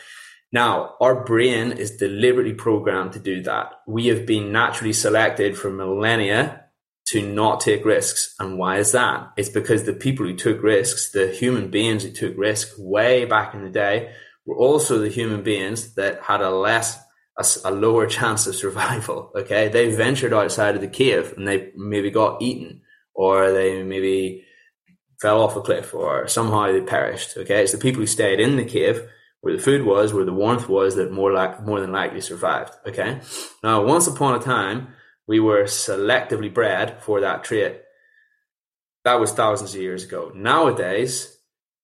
Now, 0.53 0.95
our 1.01 1.25
brain 1.25 1.73
is 1.73 1.99
deliberately 1.99 2.55
programmed 2.55 3.13
to 3.13 3.19
do 3.19 3.43
that. 3.43 3.73
We 3.87 4.07
have 4.07 4.25
been 4.25 4.51
naturally 4.51 4.95
selected 4.95 5.59
for 5.59 5.71
millennia 5.71 6.66
to 7.07 7.23
not 7.23 7.61
take 7.61 7.85
risks. 7.85 8.35
And 8.39 8.59
why 8.59 8.79
is 8.79 8.93
that? 8.93 9.33
It's 9.37 9.49
because 9.49 9.85
the 9.85 9.93
people 9.93 10.27
who 10.27 10.35
took 10.35 10.63
risks, 10.63 11.11
the 11.11 11.29
human 11.29 11.71
beings 11.71 12.03
who 12.03 12.11
took 12.11 12.37
risk 12.37 12.75
way 12.79 13.25
back 13.25 13.55
in 13.55 13.63
the 13.63 13.71
day, 13.71 14.13
were 14.45 14.57
also 14.57 14.99
the 14.99 15.09
human 15.09 15.43
beings 15.43 15.95
that 15.95 16.23
had 16.23 16.41
a 16.41 16.51
less, 16.51 16.99
a, 17.39 17.45
a, 17.65 17.71
lower 17.71 18.07
chance 18.19 18.47
of 18.47 18.57
survival. 18.57 19.31
Okay. 19.37 19.69
They 19.69 19.95
ventured 19.95 20.33
outside 20.33 20.75
of 20.75 20.81
the 20.81 20.89
cave 20.89 21.35
and 21.37 21.47
they 21.47 21.71
maybe 21.77 22.11
got 22.11 22.43
eaten 22.43 22.83
or 23.15 23.53
they 23.53 23.83
maybe 23.83 24.45
fell 25.21 25.41
off 25.41 25.57
a 25.57 25.61
cliff 25.61 25.95
or 25.95 26.27
somehow 26.27 26.73
they 26.73 26.81
perished. 26.81 27.37
Okay. 27.37 27.63
It's 27.63 27.73
the 27.73 27.79
people 27.79 28.01
who 28.01 28.07
stayed 28.07 28.41
in 28.41 28.57
the 28.57 28.65
cave 28.65 29.09
where 29.43 29.57
the 29.57 29.63
food 29.63 29.87
was, 29.87 30.13
where 30.13 30.25
the 30.25 30.33
warmth 30.33 30.69
was 30.69 30.97
that 30.97 31.13
more 31.13 31.33
like, 31.33 31.63
more 31.65 31.81
than 31.81 31.93
likely 31.93 32.21
survived. 32.21 32.73
Okay. 32.85 33.21
Now, 33.63 33.85
once 33.85 34.09
upon 34.09 34.35
a 34.35 34.43
time, 34.43 34.89
we 35.27 35.41
were 35.41 35.65
selectively 35.65 36.53
bred 36.53 37.03
for 37.03 37.21
that 37.21 37.45
trait. 37.45 37.83
That 39.05 39.21
was 39.21 39.33
thousands 39.33 39.75
of 39.75 39.81
years 39.81 40.05
ago. 40.05 40.33
Nowadays, 40.35 41.37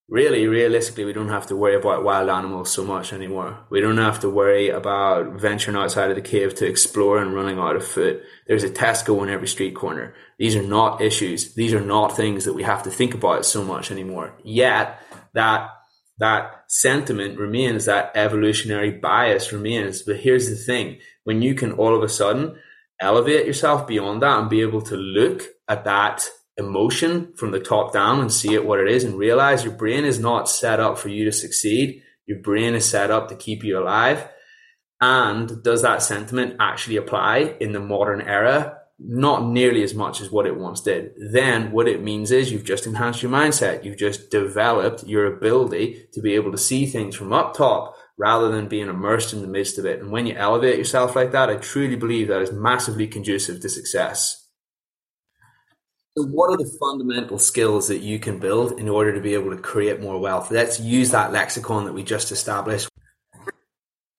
really, 0.09 0.47
realistically, 0.47 1.05
we 1.05 1.13
don't 1.13 1.29
have 1.29 1.47
to 1.47 1.57
worry 1.57 1.77
about 1.77 2.05
wild 2.05 2.29
animals 2.29 2.71
so 2.71 2.85
much 2.85 3.13
anymore. 3.13 3.61
We 3.71 3.81
don't 3.81 3.99
have 3.99 4.21
to 4.21 4.31
worry 4.31 4.71
about 4.71 5.41
venturing 5.41 5.77
outside 5.77 6.11
of 6.11 6.17
the 6.17 6.23
cave 6.23 6.55
to 6.57 6.67
explore 6.67 7.19
and 7.19 7.35
running 7.35 7.59
out 7.59 7.77
of 7.77 7.87
food. 7.87 8.23
There's 8.47 8.65
a 8.65 8.71
Tesco 8.71 9.23
in 9.23 9.29
every 9.29 9.49
street 9.49 9.75
corner. 9.75 10.15
These 10.39 10.57
are 10.57 10.63
not 10.63 11.01
issues. 11.01 11.55
These 11.55 11.75
are 11.75 11.81
not 11.81 12.17
things 12.17 12.45
that 12.45 12.55
we 12.55 12.65
have 12.65 12.83
to 12.85 12.91
think 12.91 13.15
about 13.15 13.47
so 13.47 13.65
much 13.65 13.91
anymore. 13.91 14.35
Yet, 14.43 15.01
that 15.35 15.71
that 16.19 16.65
sentiment 16.69 17.39
remains, 17.39 17.87
that 17.87 18.13
evolutionary 18.15 18.91
bias 18.91 19.53
remains. 19.53 20.03
But 20.03 20.19
here's 20.19 20.49
the 20.49 20.57
thing 20.57 20.99
when 21.25 21.43
you 21.43 21.55
can 21.55 21.73
all 21.73 21.97
of 21.97 22.03
a 22.03 22.09
sudden 22.09 22.59
elevate 23.03 23.47
yourself 23.47 23.87
beyond 23.87 24.23
that 24.23 24.39
and 24.39 24.49
be 24.49 24.63
able 24.63 24.83
to 24.83 24.97
look 24.97 25.43
at 25.69 25.85
that 25.85 26.25
emotion 26.57 27.33
from 27.37 27.51
the 27.51 27.61
top 27.61 27.93
down 27.93 28.21
and 28.21 28.33
see 28.33 28.55
it 28.55 28.65
what 28.65 28.81
it 28.81 28.89
is 28.89 29.05
and 29.05 29.19
realize 29.19 29.65
your 29.65 29.75
brain 29.75 30.05
is 30.05 30.19
not 30.19 30.49
set 30.49 30.81
up 30.81 30.99
for 30.99 31.09
you 31.09 31.25
to 31.25 31.33
succeed. 31.33 32.03
Your 32.27 32.39
brain 32.39 32.75
is 32.75 32.89
set 32.89 33.11
up 33.11 33.29
to 33.29 33.35
keep 33.35 33.65
you 33.65 33.79
alive. 33.79 34.29
And 35.01 35.63
does 35.65 35.83
that 35.83 36.03
sentiment 36.03 36.57
actually 36.61 36.97
apply 36.97 37.57
in 37.61 37.73
the 37.73 37.81
modern 37.81 38.21
era? 38.21 38.79
Not 38.99 39.45
nearly 39.45 39.83
as 39.83 39.95
much 39.95 40.21
as 40.21 40.31
what 40.31 40.47
it 40.47 40.57
once 40.57 40.81
did. 40.81 41.13
Then 41.33 41.73
what 41.73 41.89
it 41.89 42.05
means 42.05 42.31
is 42.31 42.53
you've 42.53 42.65
just 42.65 42.87
enhanced 42.87 43.23
your 43.23 43.33
mindset. 43.33 43.83
You've 43.83 43.99
just 43.99 44.31
developed 44.31 45.05
your 45.05 45.27
ability 45.27 46.07
to 46.13 46.21
be 46.21 46.35
able 46.35 46.53
to 46.53 46.59
see 46.59 46.87
things 46.87 47.17
from 47.17 47.33
up 47.33 47.55
top 47.55 47.97
rather 48.23 48.53
than 48.53 48.69
being 48.69 48.89
immersed 48.89 49.33
in 49.33 49.43
the 49.43 49.49
midst 49.49 49.79
of 49.81 49.85
it. 49.85 49.99
And 49.99 50.13
when 50.13 50.27
you 50.27 50.37
elevate 50.37 50.79
yourself 50.79 51.17
like 51.17 51.33
that, 51.33 51.51
I 51.51 51.57
truly 51.57 51.97
believe 51.97 52.29
that 52.29 52.41
is 52.41 52.53
massively 52.53 53.09
conducive 53.09 53.59
to 53.61 53.69
success. 53.69 54.49
So 56.17 56.27
what 56.27 56.51
are 56.51 56.57
the 56.57 56.71
fundamental 56.79 57.41
skills 57.41 57.89
that 57.89 57.99
you 57.99 58.21
can 58.21 58.39
build 58.39 58.79
in 58.79 58.89
order 58.89 59.13
to 59.13 59.21
be 59.21 59.35
able 59.35 59.51
to 59.51 59.61
create 59.61 60.01
more 60.01 60.21
wealth? 60.21 60.53
Let's 60.53 60.79
use 60.79 61.11
that 61.11 61.33
lexicon 61.33 61.85
that 61.87 61.95
we 61.95 62.05
just 62.05 62.31
established. 62.31 62.89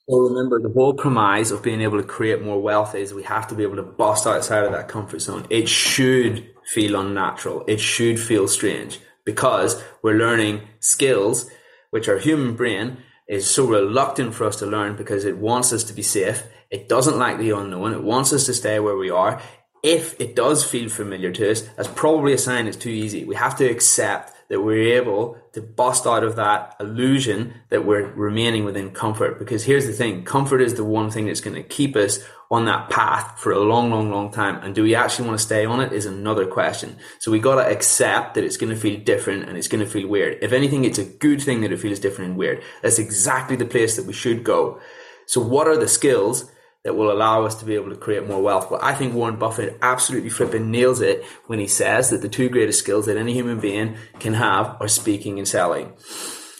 So 0.09 0.19
remember, 0.19 0.61
the 0.61 0.73
whole 0.73 0.95
premise 0.95 1.51
of 1.51 1.63
being 1.63 1.79
able 1.79 2.01
to 2.01 2.05
create 2.05 2.41
more 2.41 2.61
wealth 2.61 2.95
is 2.95 3.13
we 3.13 3.23
have 3.23 3.47
to 3.47 3.55
be 3.55 3.63
able 3.63 3.77
to 3.77 3.83
bust 3.83 4.27
outside 4.27 4.65
of 4.65 4.73
that 4.73 4.89
comfort 4.89 5.19
zone. 5.19 5.47
It 5.49 5.69
should 5.69 6.49
feel 6.65 6.99
unnatural. 6.99 7.63
It 7.69 7.79
should 7.79 8.19
feel 8.19 8.49
strange 8.49 8.99
because 9.23 9.81
we're 10.01 10.17
learning 10.17 10.67
skills, 10.81 11.49
which 11.91 12.09
our 12.09 12.17
human 12.17 12.57
brain 12.57 12.97
is 13.27 13.49
so 13.49 13.65
reluctant 13.65 14.33
for 14.33 14.45
us 14.45 14.57
to 14.57 14.65
learn 14.65 14.95
because 14.95 15.25
it 15.25 15.37
wants 15.37 15.71
us 15.71 15.83
to 15.85 15.93
be 15.93 16.01
safe. 16.01 16.43
It 16.69 16.89
doesn't 16.89 17.17
like 17.17 17.37
the 17.37 17.51
unknown. 17.51 17.93
It 17.93 18.03
wants 18.03 18.33
us 18.33 18.45
to 18.47 18.53
stay 18.53 18.79
where 18.79 18.97
we 18.97 19.09
are 19.09 19.41
if 19.83 20.19
it 20.19 20.35
does 20.35 20.63
feel 20.63 20.89
familiar 20.89 21.31
to 21.33 21.51
us, 21.51 21.61
that's 21.75 21.89
probably 21.89 22.31
a 22.33 22.37
sign 22.37 22.67
it's 22.67 22.77
too 22.77 22.89
easy. 22.89 23.25
We 23.25 23.35
have 23.35 23.57
to 23.57 23.65
accept 23.65 24.31
that 24.47 24.61
we're 24.61 24.97
able 25.01 25.37
to 25.51 25.61
bust 25.61 26.07
out 26.07 26.23
of 26.23 26.37
that 26.37 26.75
illusion 26.79 27.53
that 27.69 27.85
we're 27.85 28.07
remaining 28.13 28.63
within 28.63 28.91
comfort. 28.91 29.39
Because 29.39 29.65
here's 29.65 29.85
the 29.85 29.93
thing 29.93 30.23
comfort 30.23 30.61
is 30.61 30.75
the 30.75 30.85
one 30.85 31.11
thing 31.11 31.25
that's 31.25 31.41
going 31.41 31.55
to 31.55 31.63
keep 31.63 31.95
us 31.95 32.19
on 32.49 32.65
that 32.65 32.89
path 32.89 33.39
for 33.39 33.51
a 33.51 33.59
long, 33.59 33.89
long, 33.89 34.11
long 34.11 34.31
time. 34.31 34.63
And 34.63 34.73
do 34.73 34.83
we 34.83 34.95
actually 34.95 35.27
want 35.27 35.39
to 35.39 35.45
stay 35.45 35.65
on 35.65 35.81
it 35.81 35.91
is 35.91 36.05
another 36.05 36.45
question. 36.45 36.97
So 37.19 37.31
we 37.31 37.39
got 37.39 37.55
to 37.55 37.69
accept 37.69 38.35
that 38.35 38.43
it's 38.43 38.57
going 38.57 38.73
to 38.73 38.79
feel 38.79 38.99
different 38.99 39.49
and 39.49 39.57
it's 39.57 39.67
going 39.67 39.83
to 39.83 39.89
feel 39.89 40.07
weird. 40.07 40.37
If 40.41 40.53
anything, 40.53 40.85
it's 40.85 40.99
a 40.99 41.05
good 41.05 41.41
thing 41.41 41.61
that 41.61 41.71
it 41.73 41.79
feels 41.79 41.99
different 41.99 42.29
and 42.29 42.37
weird. 42.37 42.61
That's 42.81 42.99
exactly 42.99 43.55
the 43.55 43.65
place 43.65 43.95
that 43.95 44.05
we 44.05 44.13
should 44.13 44.43
go. 44.43 44.79
So 45.25 45.41
what 45.41 45.67
are 45.67 45.77
the 45.77 45.87
skills 45.87 46.51
that 46.83 46.95
will 46.95 47.11
allow 47.11 47.45
us 47.45 47.55
to 47.55 47.65
be 47.65 47.75
able 47.75 47.89
to 47.89 47.95
create 47.95 48.27
more 48.27 48.41
wealth. 48.41 48.69
But 48.69 48.83
I 48.83 48.93
think 48.93 49.13
Warren 49.13 49.37
Buffett 49.37 49.77
absolutely 49.81 50.29
flipping 50.29 50.69
nails 50.69 51.01
it 51.01 51.23
when 51.47 51.59
he 51.59 51.67
says 51.67 52.09
that 52.09 52.21
the 52.21 52.29
two 52.29 52.49
greatest 52.49 52.79
skills 52.79 53.05
that 53.05 53.17
any 53.17 53.33
human 53.33 53.59
being 53.59 53.95
can 54.19 54.33
have 54.33 54.75
are 54.81 54.87
speaking 54.87 55.37
and 55.37 55.47
selling. 55.47 55.93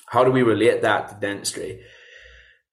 How 0.08 0.24
do 0.24 0.32
we 0.32 0.44
relate 0.44 0.82
that 0.82 1.10
to 1.10 1.16
dentistry? 1.20 1.82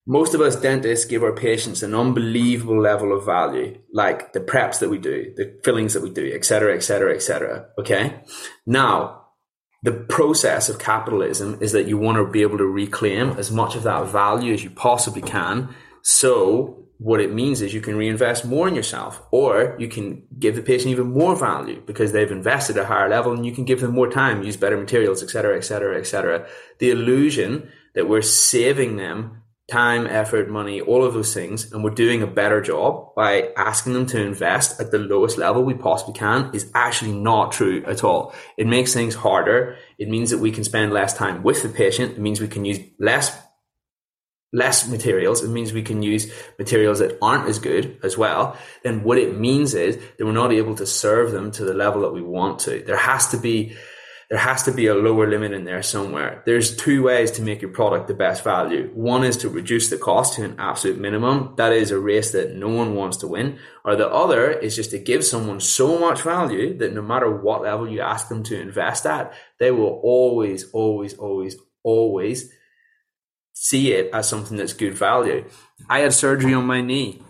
Most 0.07 0.35
of 0.35 0.41
us 0.41 0.57
dentists 0.57 1.05
give 1.05 1.23
our 1.23 1.35
patients 1.35 1.83
an 1.83 1.95
unbelievable 1.95 2.81
level 2.81 3.17
of 3.17 3.25
value, 3.25 3.79
like 3.93 4.33
the 4.33 4.41
preps 4.41 4.79
that 4.79 4.89
we 4.89 4.99
do, 4.99 5.33
the 5.37 5.61
fillings 5.65 5.95
that 5.95 6.03
we 6.03 6.11
do, 6.11 6.33
etc., 6.33 6.75
etc., 6.75 7.15
etc. 7.15 7.67
Okay. 7.79 8.21
Now, 8.67 9.27
the 9.83 9.93
process 9.93 10.69
of 10.69 10.79
capitalism 10.79 11.59
is 11.61 11.73
that 11.73 11.87
you 11.87 11.97
want 11.97 12.19
to 12.19 12.31
be 12.31 12.43
able 12.43 12.59
to 12.59 12.67
reclaim 12.67 13.31
as 13.31 13.51
much 13.51 13.75
of 13.75 13.85
that 13.85 14.07
value 14.09 14.53
as 14.53 14.63
you 14.63 14.71
possibly 14.71 15.23
can 15.23 15.75
so 16.03 16.81
what 17.01 17.19
it 17.19 17.33
means 17.33 17.63
is 17.63 17.73
you 17.73 17.81
can 17.81 17.97
reinvest 17.97 18.45
more 18.45 18.69
in 18.69 18.75
yourself 18.75 19.23
or 19.31 19.75
you 19.79 19.89
can 19.89 20.23
give 20.39 20.55
the 20.55 20.61
patient 20.61 20.91
even 20.91 21.11
more 21.11 21.35
value 21.35 21.83
because 21.87 22.13
they've 22.13 22.31
invested 22.31 22.77
a 22.77 22.85
higher 22.85 23.09
level 23.09 23.33
and 23.33 23.47
you 23.47 23.53
can 23.53 23.65
give 23.65 23.81
them 23.81 23.93
more 23.93 24.11
time, 24.11 24.43
use 24.43 24.59
better 24.59 24.77
materials, 24.77 25.23
etc., 25.23 25.57
etc., 25.57 25.99
etc. 25.99 26.47
The 26.79 26.91
illusion 26.91 27.71
that 27.95 28.07
we're 28.07 28.21
saving 28.21 28.97
them 28.97 29.41
time, 29.71 30.07
effort, 30.07 30.51
money, 30.51 30.83
all 30.83 31.03
of 31.03 31.15
those 31.15 31.33
things, 31.33 31.73
and 31.73 31.83
we're 31.83 31.89
doing 31.91 32.23
a 32.23 32.27
better 32.27 32.61
job 32.61 33.15
by 33.15 33.49
asking 33.57 33.95
them 33.95 34.05
to 34.05 34.21
invest 34.21 34.79
at 34.79 34.91
the 34.91 34.99
lowest 34.99 35.39
level 35.39 35.63
we 35.63 35.73
possibly 35.73 36.13
can 36.13 36.51
is 36.53 36.71
actually 36.75 37.13
not 37.13 37.53
true 37.53 37.83
at 37.87 38.05
all. 38.05 38.35
It 38.59 38.67
makes 38.67 38.93
things 38.93 39.15
harder. 39.15 39.79
It 39.97 40.11
means 40.11 40.29
that 40.31 40.39
we 40.39 40.51
can 40.51 40.65
spend 40.65 40.93
less 40.93 41.15
time 41.15 41.43
with 41.43 41.63
the 41.63 41.71
patient. 41.71 42.13
It 42.13 42.19
means 42.19 42.43
we 42.43 42.49
can 42.49 42.67
use 42.67 42.81
less 42.99 43.35
less 44.53 44.89
materials, 44.89 45.43
it 45.43 45.49
means 45.49 45.73
we 45.73 45.83
can 45.83 46.03
use 46.03 46.33
materials 46.59 46.99
that 46.99 47.17
aren't 47.23 47.49
as 47.49 47.59
good 47.59 47.99
as 48.03 48.19
well, 48.19 48.57
then 48.83 49.05
what 49.05 49.19
it 49.19 49.39
means 49.39 49.75
is 49.75 49.97
that 49.97 50.25
we're 50.25 50.33
not 50.33 50.53
able 50.53 50.75
to 50.75 50.87
serve 50.87 51.31
them 51.31 51.51
to 51.53 51.65
the 51.65 51.75
level 51.75 52.03
that 52.03 52.13
we 52.13 52.23
want 52.23 52.59
to. 52.61 52.83
There 52.83 52.97
has 52.97 53.29
to 53.29 53.37
be 53.37 53.77
there 54.31 54.39
has 54.39 54.63
to 54.63 54.73
be 54.73 54.87
a 54.87 54.95
lower 54.95 55.29
limit 55.29 55.51
in 55.51 55.65
there 55.65 55.83
somewhere. 55.83 56.45
There's 56.47 56.77
two 56.77 57.03
ways 57.03 57.33
to 57.33 57.43
make 57.43 57.63
your 57.63 57.73
product 57.73 58.07
the 58.07 58.15
best 58.15 58.45
value. 58.45 58.89
One 58.95 59.25
is 59.25 59.37
to 59.39 59.49
reduce 59.49 59.91
the 59.91 59.99
cost 59.99 60.35
to 60.35 60.45
an 60.45 60.55
absolute 60.57 61.01
minimum. 61.01 61.55
That 61.57 61.73
is 61.73 61.91
a 61.91 61.99
race 61.99 62.31
that 62.31 62.55
no 62.55 62.69
one 62.69 62.95
wants 62.95 63.17
to 63.19 63.27
win. 63.27 63.59
Or 63.85 63.97
the 63.97 64.09
other 64.09 64.53
is 64.53 64.77
just 64.77 64.93
to 64.93 65.01
give 65.01 65.25
someone 65.25 65.59
so 65.59 65.99
much 65.99 66.23
value 66.23 66.79
that 66.79 66.95
no 66.95 67.03
matter 67.03 67.29
what 67.29 67.63
level 67.63 67.89
you 67.89 68.03
ask 68.03 68.29
them 68.29 68.45
to 68.45 68.61
invest 68.61 69.05
at, 69.05 69.35
they 69.59 69.73
will 69.73 70.01
always, 70.05 70.71
always, 70.71 71.15
always, 71.15 71.57
always 71.83 72.53
see 73.61 73.93
it 73.93 74.09
as 74.15 74.27
something 74.27 74.57
that's 74.57 74.73
good 74.73 74.95
value. 74.95 75.45
I 75.87 75.99
had 75.99 76.15
surgery 76.15 76.55
on 76.55 76.65
my 76.65 76.81
knee 76.81 77.21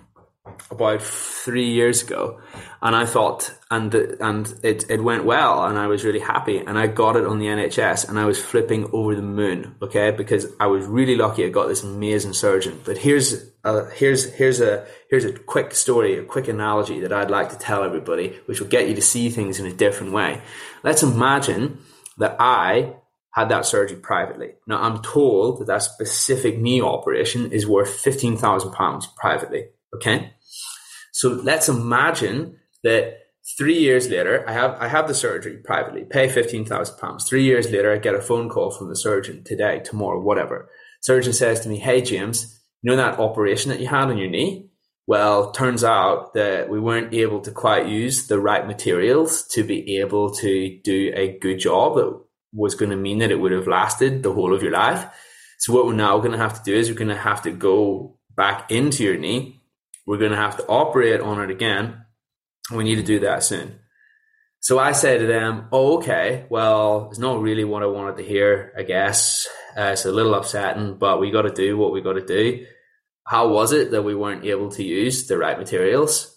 about 0.71 1.03
three 1.03 1.69
years 1.73 2.03
ago, 2.03 2.41
and 2.81 2.95
I 2.95 3.05
thought, 3.05 3.53
and 3.69 3.93
and 3.93 4.55
it 4.63 4.89
it 4.89 5.03
went 5.03 5.25
well, 5.25 5.65
and 5.65 5.77
I 5.77 5.89
was 5.89 6.05
really 6.05 6.21
happy, 6.21 6.59
and 6.59 6.79
I 6.79 6.87
got 6.87 7.17
it 7.17 7.27
on 7.27 7.41
the 7.41 7.47
NHS, 7.47 8.09
and 8.09 8.17
I 8.17 8.27
was 8.27 8.41
flipping 8.41 8.89
over 8.93 9.17
the 9.17 9.23
moon, 9.23 9.75
okay, 9.83 10.13
because 10.13 10.47
I 10.61 10.69
was 10.69 10.87
really 10.87 11.17
lucky. 11.17 11.45
I 11.45 11.49
got 11.49 11.67
this 11.67 11.83
amazing 11.83 12.35
surgeon. 12.35 12.81
But 12.85 12.99
here's 12.99 13.51
a, 13.65 13.91
here's 13.91 14.33
here's 14.33 14.61
a 14.61 14.87
here's 15.11 15.25
a 15.25 15.33
quick 15.33 15.75
story, 15.75 16.17
a 16.17 16.23
quick 16.23 16.47
analogy 16.47 17.01
that 17.01 17.13
I'd 17.13 17.31
like 17.31 17.51
to 17.51 17.59
tell 17.59 17.83
everybody, 17.83 18.39
which 18.47 18.61
will 18.61 18.69
get 18.69 18.89
you 18.89 18.95
to 18.95 19.03
see 19.03 19.31
things 19.31 19.59
in 19.59 19.67
a 19.67 19.73
different 19.73 20.13
way. 20.13 20.43
Let's 20.85 21.03
imagine 21.03 21.81
that 22.19 22.37
I 22.39 23.00
had 23.33 23.49
that 23.49 23.67
surgery 23.67 23.99
privately. 23.99 24.51
Now 24.67 24.83
I'm 24.83 25.03
told 25.03 25.61
that 25.61 25.67
that 25.67 25.83
specific 25.83 26.59
knee 26.59 26.83
operation 26.83 27.53
is 27.53 27.67
worth 27.67 27.95
fifteen 27.95 28.37
thousand 28.37 28.73
pounds 28.73 29.07
privately. 29.17 29.67
Okay, 29.95 30.33
so 31.13 31.31
let's 31.31 31.69
imagine 31.69 32.59
that 32.83 33.19
three 33.59 33.79
years 33.79 34.09
later, 34.09 34.45
I 34.49 34.53
have 34.53 34.77
I 34.81 34.89
have 34.89 35.09
the 35.09 35.15
surgery 35.15 35.59
privately, 35.59 36.05
pay 36.05 36.29
fifteen 36.29 36.65
thousand 36.65 36.99
pounds. 36.99 37.29
Three 37.29 37.45
years 37.45 37.71
later, 37.71 37.93
I 37.93 37.99
get 37.99 38.15
a 38.15 38.23
phone 38.23 38.49
call 38.49 38.71
from 38.71 38.89
the 38.89 38.97
surgeon 38.97 39.45
today, 39.45 39.81
tomorrow, 39.85 40.21
whatever. 40.21 40.69
Surgeon 41.03 41.33
says 41.33 41.61
to 41.61 41.69
me, 41.69 41.79
"Hey 41.79 42.01
James, 42.03 42.61
you 42.83 42.91
know 42.91 42.97
that 42.97 43.19
operation 43.19 43.71
that 43.71 43.81
you 43.81 43.87
had 43.87 44.09
on 44.09 44.19
your 44.19 44.31
knee? 44.31 44.71
Well, 45.07 45.51
turns 45.51 45.83
out 45.83 46.35
that 46.35 46.69
we 46.69 46.79
weren't 46.79 47.13
able 47.13 47.41
to 47.41 47.51
quite 47.51 47.89
use 47.89 48.29
the 48.29 48.39
right 48.39 48.67
materials 48.67 49.45
to 49.53 49.65
be 49.65 49.99
able 49.99 50.31
to 50.35 50.79
do 50.85 51.13
a 51.15 51.37
good 51.39 51.59
job 51.59 51.99
was 52.53 52.75
going 52.75 52.91
to 52.91 52.97
mean 52.97 53.19
that 53.19 53.31
it 53.31 53.41
would 53.41 53.53
have 53.53 53.67
lasted 53.67 54.23
the 54.23 54.33
whole 54.33 54.55
of 54.55 54.63
your 54.63 54.73
life. 54.73 55.07
So 55.59 55.73
what 55.73 55.87
we're 55.87 55.95
now 55.95 56.19
going 56.19 56.33
to 56.33 56.39
have 56.39 56.63
to 56.63 56.63
do 56.63 56.77
is 56.77 56.89
we're 56.89 56.97
going 56.97 57.09
to 57.09 57.17
have 57.17 57.43
to 57.43 57.51
go 57.51 58.19
back 58.35 58.71
into 58.71 59.05
your 59.05 59.19
knee. 59.19 59.61
We're 60.07 60.19
going 60.19 60.31
to 60.31 60.37
have 60.37 60.57
to 60.57 60.67
operate 60.67 61.21
on 61.21 61.41
it 61.41 61.51
again. 61.51 62.05
We 62.73 62.85
need 62.85 62.97
to 62.97 63.03
do 63.03 63.21
that 63.21 63.45
soon. 63.45 63.79
So 64.61 64.79
I 64.79 64.93
say 64.93 65.19
to 65.19 65.27
them, 65.27 65.69
oh, 65.73 65.99
okay, 65.99 66.47
well, 66.51 67.09
it's 67.11 67.19
not 67.19 67.41
really 67.41 67.65
what 67.65 67.83
I 67.83 67.87
wanted 67.87 68.19
to 68.19 68.23
hear, 68.23 68.73
I 68.77 68.83
guess. 68.83 69.49
Uh, 69.77 69.91
it's 69.93 70.05
a 70.05 70.13
little 70.13 70.35
upsetting, 70.35 70.97
but 70.99 71.21
we 71.21 71.31
got 71.31 71.43
to 71.43 71.51
do 71.51 71.79
what 71.79 71.93
we 71.93 72.03
got 72.03 72.15
to 72.15 72.25
do. 72.27 72.67
How 73.27 73.49
was 73.49 73.73
it 73.73 73.91
that 73.93 74.03
we 74.03 74.15
weren't 74.15 74.45
able 74.45 74.71
to 74.73 74.83
use 74.83 75.27
the 75.27 75.39
right 75.39 75.59
materials? 75.59 76.37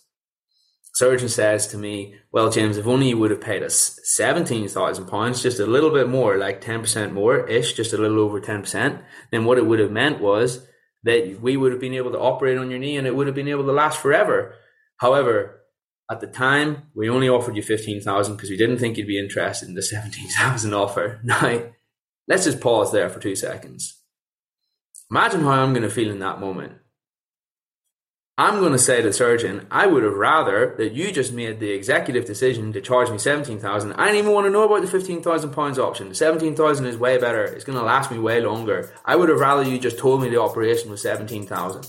Surgeon 0.93 1.27
says 1.27 1.67
to 1.67 1.77
me, 1.77 2.15
"Well, 2.31 2.49
James, 2.49 2.77
if 2.77 2.87
only 2.87 3.09
you 3.09 3.17
would 3.17 3.31
have 3.31 3.41
paid 3.41 3.63
us 3.63 3.99
seventeen 4.03 4.67
thousand 4.67 5.07
pounds, 5.07 5.41
just 5.43 5.59
a 5.59 5.65
little 5.65 5.89
bit 5.89 6.07
more, 6.07 6.37
like 6.37 6.61
ten 6.61 6.81
percent 6.81 7.13
more 7.13 7.47
ish, 7.47 7.73
just 7.73 7.93
a 7.93 7.97
little 7.97 8.19
over 8.19 8.39
ten 8.39 8.61
percent, 8.61 9.01
then 9.31 9.45
what 9.45 9.57
it 9.57 9.65
would 9.65 9.79
have 9.79 9.91
meant 9.91 10.21
was 10.21 10.65
that 11.03 11.39
we 11.41 11.57
would 11.57 11.71
have 11.71 11.81
been 11.81 11.95
able 11.95 12.11
to 12.11 12.19
operate 12.19 12.57
on 12.57 12.69
your 12.69 12.79
knee, 12.79 12.97
and 12.97 13.07
it 13.07 13.15
would 13.15 13.27
have 13.27 13.35
been 13.35 13.47
able 13.49 13.65
to 13.65 13.71
last 13.71 13.99
forever. 13.99 14.55
However." 14.97 15.59
At 16.11 16.19
the 16.19 16.27
time, 16.27 16.91
we 16.93 17.09
only 17.09 17.29
offered 17.29 17.55
you 17.55 17.63
fifteen 17.63 18.01
thousand 18.01 18.35
because 18.35 18.49
we 18.49 18.57
didn't 18.57 18.77
think 18.77 18.97
you'd 18.97 19.07
be 19.07 19.17
interested 19.17 19.69
in 19.69 19.73
the 19.73 19.81
seventeen 19.81 20.27
thousand 20.27 20.73
offer. 20.73 21.21
Now, 21.23 21.63
let's 22.27 22.43
just 22.43 22.59
pause 22.59 22.91
there 22.91 23.09
for 23.09 23.21
two 23.21 23.37
seconds. 23.37 24.01
Imagine 25.09 25.41
how 25.41 25.51
I'm 25.51 25.71
going 25.71 25.83
to 25.83 25.89
feel 25.89 26.11
in 26.11 26.19
that 26.19 26.41
moment 26.41 26.73
I'm 28.35 28.61
going 28.61 28.71
to 28.71 28.79
say 28.79 28.97
to 28.97 29.09
the 29.09 29.13
surgeon, 29.13 29.67
I 29.69 29.85
would 29.85 30.01
have 30.01 30.15
rather 30.15 30.73
that 30.77 30.93
you 30.93 31.11
just 31.11 31.31
made 31.31 31.59
the 31.59 31.69
executive 31.69 32.25
decision 32.25 32.73
to 32.73 32.81
charge 32.81 33.11
me 33.11 33.19
17,000. 33.19 33.93
I 33.93 34.07
don't 34.07 34.15
even 34.15 34.31
want 34.31 34.47
to 34.47 34.49
know 34.49 34.63
about 34.63 34.81
the 34.81 34.87
15,000 34.87 35.51
pounds 35.51 35.77
option. 35.77 36.15
17,000 36.15 36.87
is 36.87 36.97
way 36.97 37.19
better. 37.19 37.43
It's 37.43 37.63
going 37.63 37.77
to 37.77 37.85
last 37.85 38.09
me 38.09 38.17
way 38.17 38.41
longer. 38.41 38.91
I 39.05 39.17
would 39.17 39.29
have 39.29 39.39
rather 39.39 39.61
you 39.61 39.77
just 39.77 39.99
told 39.99 40.19
me 40.19 40.29
the 40.29 40.41
operation 40.41 40.89
was 40.89 41.03
17,000. 41.03 41.85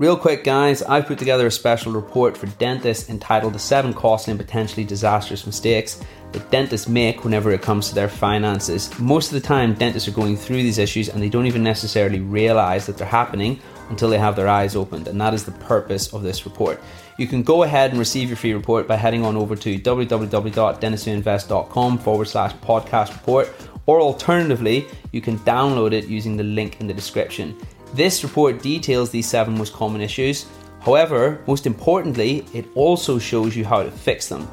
Real 0.00 0.16
quick, 0.16 0.42
guys, 0.42 0.82
I've 0.82 1.06
put 1.06 1.20
together 1.20 1.46
a 1.46 1.52
special 1.52 1.92
report 1.92 2.36
for 2.36 2.46
dentists 2.46 3.08
entitled 3.08 3.52
The 3.52 3.60
Seven 3.60 3.94
Costly 3.94 4.32
and 4.32 4.40
Potentially 4.40 4.82
Disastrous 4.82 5.46
Mistakes 5.46 6.00
that 6.32 6.50
dentists 6.50 6.88
make 6.88 7.22
whenever 7.22 7.52
it 7.52 7.62
comes 7.62 7.88
to 7.88 7.94
their 7.94 8.08
finances. 8.08 8.90
Most 8.98 9.28
of 9.28 9.34
the 9.40 9.46
time, 9.46 9.74
dentists 9.74 10.08
are 10.08 10.12
going 10.12 10.36
through 10.36 10.64
these 10.64 10.78
issues 10.78 11.08
and 11.08 11.22
they 11.22 11.28
don't 11.28 11.46
even 11.46 11.62
necessarily 11.62 12.18
realize 12.18 12.86
that 12.86 12.98
they're 12.98 13.06
happening 13.06 13.60
until 13.88 14.10
they 14.10 14.18
have 14.18 14.34
their 14.34 14.48
eyes 14.48 14.74
opened, 14.74 15.06
and 15.06 15.20
that 15.20 15.32
is 15.32 15.44
the 15.44 15.52
purpose 15.52 16.12
of 16.12 16.24
this 16.24 16.44
report. 16.44 16.80
You 17.16 17.28
can 17.28 17.44
go 17.44 17.62
ahead 17.62 17.90
and 17.90 18.00
receive 18.00 18.28
your 18.28 18.36
free 18.36 18.52
report 18.52 18.88
by 18.88 18.96
heading 18.96 19.24
on 19.24 19.36
over 19.36 19.54
to 19.54 19.78
www.dentistwhoinvest.com 19.78 21.98
forward 21.98 22.26
slash 22.26 22.52
podcast 22.54 23.12
report, 23.12 23.48
or 23.86 24.00
alternatively, 24.00 24.86
you 25.12 25.20
can 25.20 25.38
download 25.40 25.92
it 25.92 26.06
using 26.06 26.36
the 26.36 26.42
link 26.42 26.80
in 26.80 26.88
the 26.88 26.94
description. 26.94 27.56
This 27.94 28.24
report 28.24 28.60
details 28.60 29.10
these 29.10 29.28
seven 29.28 29.56
most 29.56 29.72
common 29.72 30.00
issues. 30.00 30.46
However, 30.80 31.40
most 31.46 31.64
importantly, 31.64 32.44
it 32.52 32.66
also 32.74 33.20
shows 33.20 33.54
you 33.54 33.64
how 33.64 33.84
to 33.84 33.90
fix 33.92 34.28
them. 34.28 34.48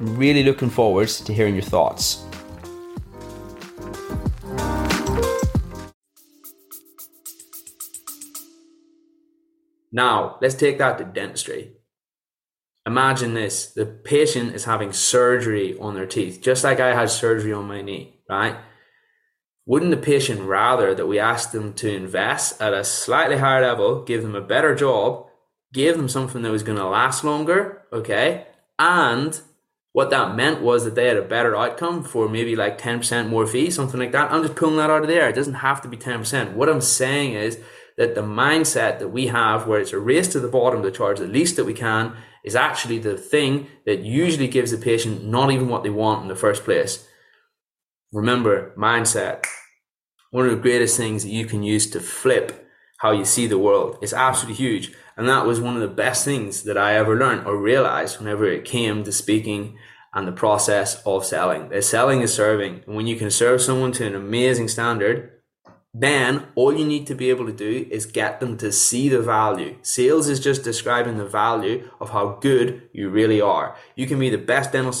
I'm 0.00 0.16
really 0.16 0.42
looking 0.42 0.70
forward 0.70 1.08
to 1.08 1.34
hearing 1.34 1.52
your 1.52 1.62
thoughts. 1.62 2.24
Now, 9.92 10.38
let's 10.40 10.54
take 10.54 10.78
that 10.78 10.96
to 10.96 11.04
dentistry. 11.04 11.74
Imagine 12.86 13.34
this 13.34 13.74
the 13.74 13.84
patient 13.84 14.54
is 14.54 14.64
having 14.64 14.94
surgery 14.94 15.78
on 15.78 15.94
their 15.94 16.06
teeth, 16.06 16.40
just 16.40 16.64
like 16.64 16.80
I 16.80 16.94
had 16.94 17.10
surgery 17.10 17.52
on 17.52 17.66
my 17.66 17.82
knee, 17.82 18.20
right? 18.26 18.56
Wouldn't 19.66 19.90
the 19.90 19.96
patient 19.96 20.42
rather 20.42 20.94
that 20.94 21.06
we 21.06 21.18
ask 21.18 21.50
them 21.50 21.72
to 21.74 21.92
invest 21.92 22.60
at 22.62 22.72
a 22.72 22.84
slightly 22.84 23.38
higher 23.38 23.62
level, 23.62 24.04
give 24.04 24.22
them 24.22 24.36
a 24.36 24.40
better 24.40 24.76
job, 24.76 25.26
give 25.72 25.96
them 25.96 26.08
something 26.08 26.42
that 26.42 26.52
was 26.52 26.62
going 26.62 26.78
to 26.78 26.86
last 26.86 27.24
longer, 27.24 27.82
okay? 27.92 28.46
And 28.78 29.40
what 29.92 30.10
that 30.10 30.36
meant 30.36 30.62
was 30.62 30.84
that 30.84 30.94
they 30.94 31.08
had 31.08 31.16
a 31.16 31.22
better 31.22 31.56
outcome 31.56 32.04
for 32.04 32.28
maybe 32.28 32.54
like 32.54 32.80
10% 32.80 33.28
more 33.28 33.46
fee, 33.46 33.70
something 33.70 33.98
like 33.98 34.12
that. 34.12 34.30
I'm 34.30 34.42
just 34.42 34.54
pulling 34.54 34.76
that 34.76 34.90
out 34.90 35.02
of 35.02 35.08
the 35.08 35.14
air. 35.14 35.30
It 35.30 35.34
doesn't 35.34 35.54
have 35.54 35.80
to 35.82 35.88
be 35.88 35.96
10%. 35.96 36.52
What 36.52 36.68
I'm 36.68 36.80
saying 36.80 37.32
is 37.32 37.58
that 37.96 38.14
the 38.14 38.20
mindset 38.20 38.98
that 38.98 39.08
we 39.08 39.28
have, 39.28 39.66
where 39.66 39.80
it's 39.80 39.92
a 39.92 39.98
race 39.98 40.28
to 40.28 40.38
the 40.38 40.48
bottom 40.48 40.82
to 40.82 40.90
charge 40.90 41.18
the 41.18 41.26
least 41.26 41.56
that 41.56 41.64
we 41.64 41.74
can, 41.74 42.14
is 42.44 42.54
actually 42.54 42.98
the 42.98 43.16
thing 43.16 43.66
that 43.86 44.00
usually 44.00 44.48
gives 44.48 44.70
the 44.70 44.78
patient 44.78 45.24
not 45.24 45.50
even 45.50 45.68
what 45.68 45.82
they 45.82 45.90
want 45.90 46.22
in 46.22 46.28
the 46.28 46.36
first 46.36 46.62
place. 46.62 47.08
Remember, 48.12 48.72
mindset. 48.76 49.46
One 50.36 50.44
of 50.44 50.50
the 50.50 50.60
greatest 50.60 50.98
things 50.98 51.22
that 51.22 51.30
you 51.30 51.46
can 51.46 51.62
use 51.62 51.88
to 51.88 51.98
flip 51.98 52.68
how 52.98 53.10
you 53.10 53.24
see 53.24 53.46
the 53.46 53.56
world. 53.56 53.96
It's 54.02 54.12
absolutely 54.12 54.56
huge. 54.56 54.92
And 55.16 55.26
that 55.30 55.46
was 55.46 55.62
one 55.62 55.76
of 55.76 55.80
the 55.80 55.88
best 55.88 56.26
things 56.26 56.64
that 56.64 56.76
I 56.76 56.94
ever 56.96 57.16
learned 57.16 57.46
or 57.46 57.56
realized 57.56 58.18
whenever 58.18 58.44
it 58.44 58.66
came 58.66 59.02
to 59.04 59.12
speaking 59.12 59.78
and 60.12 60.28
the 60.28 60.32
process 60.32 61.02
of 61.06 61.24
selling. 61.24 61.70
The 61.70 61.80
selling 61.80 62.20
is 62.20 62.34
serving. 62.34 62.82
And 62.86 62.94
when 62.94 63.06
you 63.06 63.16
can 63.16 63.30
serve 63.30 63.62
someone 63.62 63.92
to 63.92 64.06
an 64.06 64.14
amazing 64.14 64.68
standard, 64.68 65.36
then 65.98 66.48
all 66.54 66.76
you 66.76 66.84
need 66.84 67.06
to 67.06 67.14
be 67.14 67.30
able 67.30 67.46
to 67.46 67.52
do 67.52 67.86
is 67.90 68.04
get 68.04 68.38
them 68.38 68.58
to 68.58 68.70
see 68.70 69.08
the 69.08 69.22
value. 69.22 69.78
Sales 69.80 70.28
is 70.28 70.38
just 70.38 70.62
describing 70.62 71.16
the 71.16 71.24
value 71.24 71.88
of 71.98 72.10
how 72.10 72.36
good 72.42 72.82
you 72.92 73.08
really 73.08 73.40
are. 73.40 73.74
You 73.94 74.06
can 74.06 74.18
be 74.18 74.28
the 74.28 74.36
best 74.36 74.72
dental, 74.72 74.92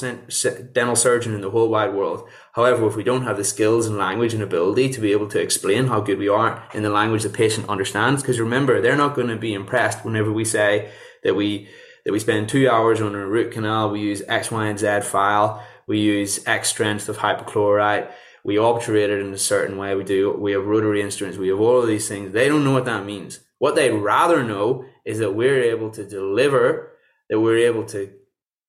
dental 0.72 0.96
surgeon 0.96 1.34
in 1.34 1.42
the 1.42 1.50
whole 1.50 1.68
wide 1.68 1.92
world. 1.92 2.26
However, 2.56 2.88
if 2.88 2.96
we 2.96 3.04
don't 3.04 3.22
have 3.22 3.36
the 3.36 3.44
skills 3.44 3.86
and 3.86 3.96
language 3.96 4.34
and 4.34 4.42
ability 4.42 4.88
to 4.88 5.00
be 5.00 5.12
able 5.12 5.28
to 5.28 5.40
explain 5.40 5.86
how 5.86 6.00
good 6.00 6.18
we 6.18 6.28
are 6.28 6.66
in 6.74 6.82
the 6.82 6.90
language 6.90 7.22
the 7.22 7.28
patient 7.28 7.68
understands, 7.68 8.22
because 8.22 8.40
remember, 8.40 8.80
they're 8.80 8.96
not 8.96 9.14
going 9.14 9.28
to 9.28 9.36
be 9.36 9.54
impressed 9.54 10.04
whenever 10.04 10.32
we 10.32 10.44
say 10.44 10.90
that 11.22 11.36
we 11.36 11.68
that 12.04 12.12
we 12.12 12.18
spend 12.18 12.48
two 12.48 12.68
hours 12.68 13.00
on 13.00 13.14
a 13.14 13.26
root 13.26 13.52
canal, 13.52 13.90
we 13.90 14.00
use 14.00 14.22
X, 14.28 14.50
Y, 14.50 14.66
and 14.66 14.78
Z 14.78 15.00
file, 15.02 15.64
we 15.86 16.00
use 16.00 16.44
X 16.46 16.68
strength 16.68 17.08
of 17.08 17.18
hypochlorite 17.18 18.10
we 18.46 18.58
obturate 18.58 19.10
it 19.10 19.18
in 19.18 19.34
a 19.34 19.38
certain 19.38 19.76
way. 19.76 19.96
We 19.96 20.04
do. 20.04 20.30
We 20.30 20.52
have 20.52 20.64
rotary 20.64 21.02
instruments. 21.02 21.36
We 21.36 21.48
have 21.48 21.58
all 21.58 21.82
of 21.82 21.88
these 21.88 22.06
things. 22.06 22.30
They 22.30 22.46
don't 22.46 22.62
know 22.62 22.72
what 22.72 22.84
that 22.84 23.04
means. 23.04 23.40
What 23.58 23.74
they'd 23.74 23.90
rather 23.90 24.44
know 24.44 24.84
is 25.04 25.18
that 25.18 25.34
we're 25.34 25.64
able 25.64 25.90
to 25.90 26.04
deliver. 26.04 26.92
That 27.28 27.40
we're 27.40 27.66
able 27.66 27.84
to 27.86 28.12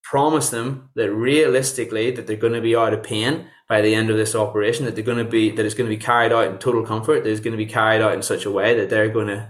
promise 0.01 0.49
them 0.49 0.89
that 0.95 1.11
realistically 1.11 2.09
that 2.09 2.25
they're 2.25 2.37
going 2.37 2.53
to 2.53 2.61
be 2.61 2.75
out 2.75 2.93
of 2.93 3.03
pain 3.03 3.49
by 3.69 3.81
the 3.81 3.93
end 3.93 4.09
of 4.09 4.17
this 4.17 4.35
operation. 4.35 4.85
That 4.85 4.95
they're 4.95 5.03
going 5.03 5.23
to 5.23 5.29
be 5.29 5.51
that 5.51 5.65
it's 5.65 5.75
going 5.75 5.89
to 5.89 5.95
be 5.95 6.01
carried 6.01 6.31
out 6.31 6.47
in 6.47 6.57
total 6.57 6.85
comfort. 6.85 7.23
That 7.23 7.29
it's 7.29 7.39
going 7.39 7.51
to 7.51 7.57
be 7.57 7.65
carried 7.65 8.01
out 8.01 8.13
in 8.13 8.21
such 8.21 8.45
a 8.45 8.51
way 8.51 8.75
that 8.75 8.89
they're 8.89 9.09
going 9.09 9.27
to. 9.27 9.49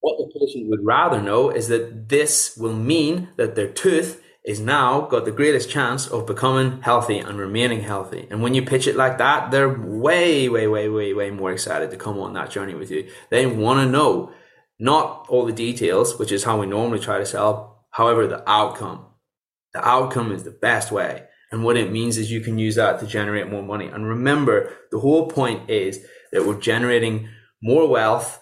What 0.00 0.18
the 0.18 0.38
patient 0.38 0.68
would 0.70 0.84
rather 0.84 1.20
know 1.20 1.50
is 1.50 1.68
that 1.68 2.08
this 2.08 2.56
will 2.56 2.74
mean 2.74 3.30
that 3.36 3.56
their 3.56 3.68
tooth 3.68 4.22
is 4.46 4.60
now 4.60 5.00
got 5.00 5.24
the 5.24 5.32
greatest 5.32 5.68
chance 5.68 6.06
of 6.06 6.24
becoming 6.24 6.80
healthy 6.82 7.18
and 7.18 7.36
remaining 7.36 7.80
healthy. 7.80 8.28
And 8.30 8.40
when 8.40 8.54
you 8.54 8.62
pitch 8.62 8.86
it 8.86 8.94
like 8.94 9.18
that, 9.18 9.50
they're 9.50 9.68
way, 9.68 10.48
way, 10.48 10.68
way, 10.68 10.88
way, 10.88 11.12
way 11.12 11.30
more 11.32 11.50
excited 11.50 11.90
to 11.90 11.96
come 11.96 12.20
on 12.20 12.34
that 12.34 12.50
journey 12.50 12.74
with 12.74 12.92
you. 12.92 13.10
They 13.28 13.44
want 13.46 13.80
to 13.80 13.90
know 13.90 14.32
not 14.78 15.26
all 15.28 15.44
the 15.44 15.52
details, 15.52 16.16
which 16.20 16.30
is 16.30 16.44
how 16.44 16.60
we 16.60 16.66
normally 16.66 17.00
try 17.00 17.18
to 17.18 17.26
sell, 17.26 17.86
however, 17.90 18.28
the 18.28 18.48
outcome. 18.48 19.06
The 19.76 19.86
outcome 19.86 20.32
is 20.32 20.42
the 20.42 20.52
best 20.52 20.90
way. 20.90 21.24
And 21.52 21.62
what 21.62 21.76
it 21.76 21.92
means 21.92 22.16
is 22.16 22.32
you 22.32 22.40
can 22.40 22.58
use 22.58 22.76
that 22.76 22.98
to 23.00 23.06
generate 23.06 23.50
more 23.50 23.62
money. 23.62 23.88
And 23.88 24.08
remember, 24.08 24.72
the 24.90 25.00
whole 25.00 25.28
point 25.28 25.68
is 25.68 26.02
that 26.32 26.46
we're 26.46 26.58
generating 26.58 27.28
more 27.62 27.86
wealth 27.86 28.40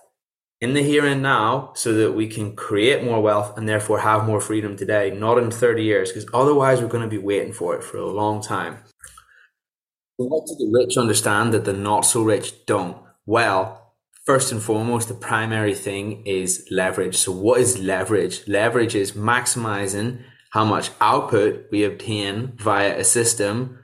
in 0.60 0.74
the 0.74 0.82
here 0.82 1.04
and 1.04 1.22
now 1.22 1.72
so 1.74 1.92
that 1.92 2.12
we 2.12 2.28
can 2.28 2.54
create 2.54 3.02
more 3.02 3.20
wealth 3.20 3.58
and 3.58 3.68
therefore 3.68 3.98
have 3.98 4.26
more 4.26 4.40
freedom 4.40 4.76
today, 4.76 5.10
not 5.10 5.38
in 5.38 5.50
30 5.50 5.82
years, 5.82 6.12
because 6.12 6.30
otherwise 6.32 6.80
we're 6.80 6.86
going 6.86 7.02
to 7.02 7.10
be 7.10 7.18
waiting 7.18 7.52
for 7.52 7.74
it 7.74 7.82
for 7.82 7.96
a 7.96 8.06
long 8.06 8.40
time. 8.40 8.78
What 10.16 10.46
do 10.46 10.54
the 10.54 10.70
rich 10.72 10.96
understand 10.96 11.52
that 11.52 11.64
the 11.64 11.72
not 11.72 12.02
so 12.02 12.22
rich 12.22 12.64
don't? 12.64 12.96
Well, 13.26 13.92
first 14.24 14.52
and 14.52 14.62
foremost, 14.62 15.08
the 15.08 15.14
primary 15.14 15.74
thing 15.74 16.24
is 16.26 16.68
leverage. 16.70 17.16
So, 17.16 17.32
what 17.32 17.60
is 17.60 17.80
leverage? 17.80 18.46
Leverage 18.46 18.94
is 18.94 19.12
maximizing 19.12 20.22
how 20.54 20.64
much 20.64 20.92
output 21.00 21.66
we 21.72 21.82
obtain 21.82 22.52
via 22.56 22.96
a 22.96 23.02
system 23.02 23.76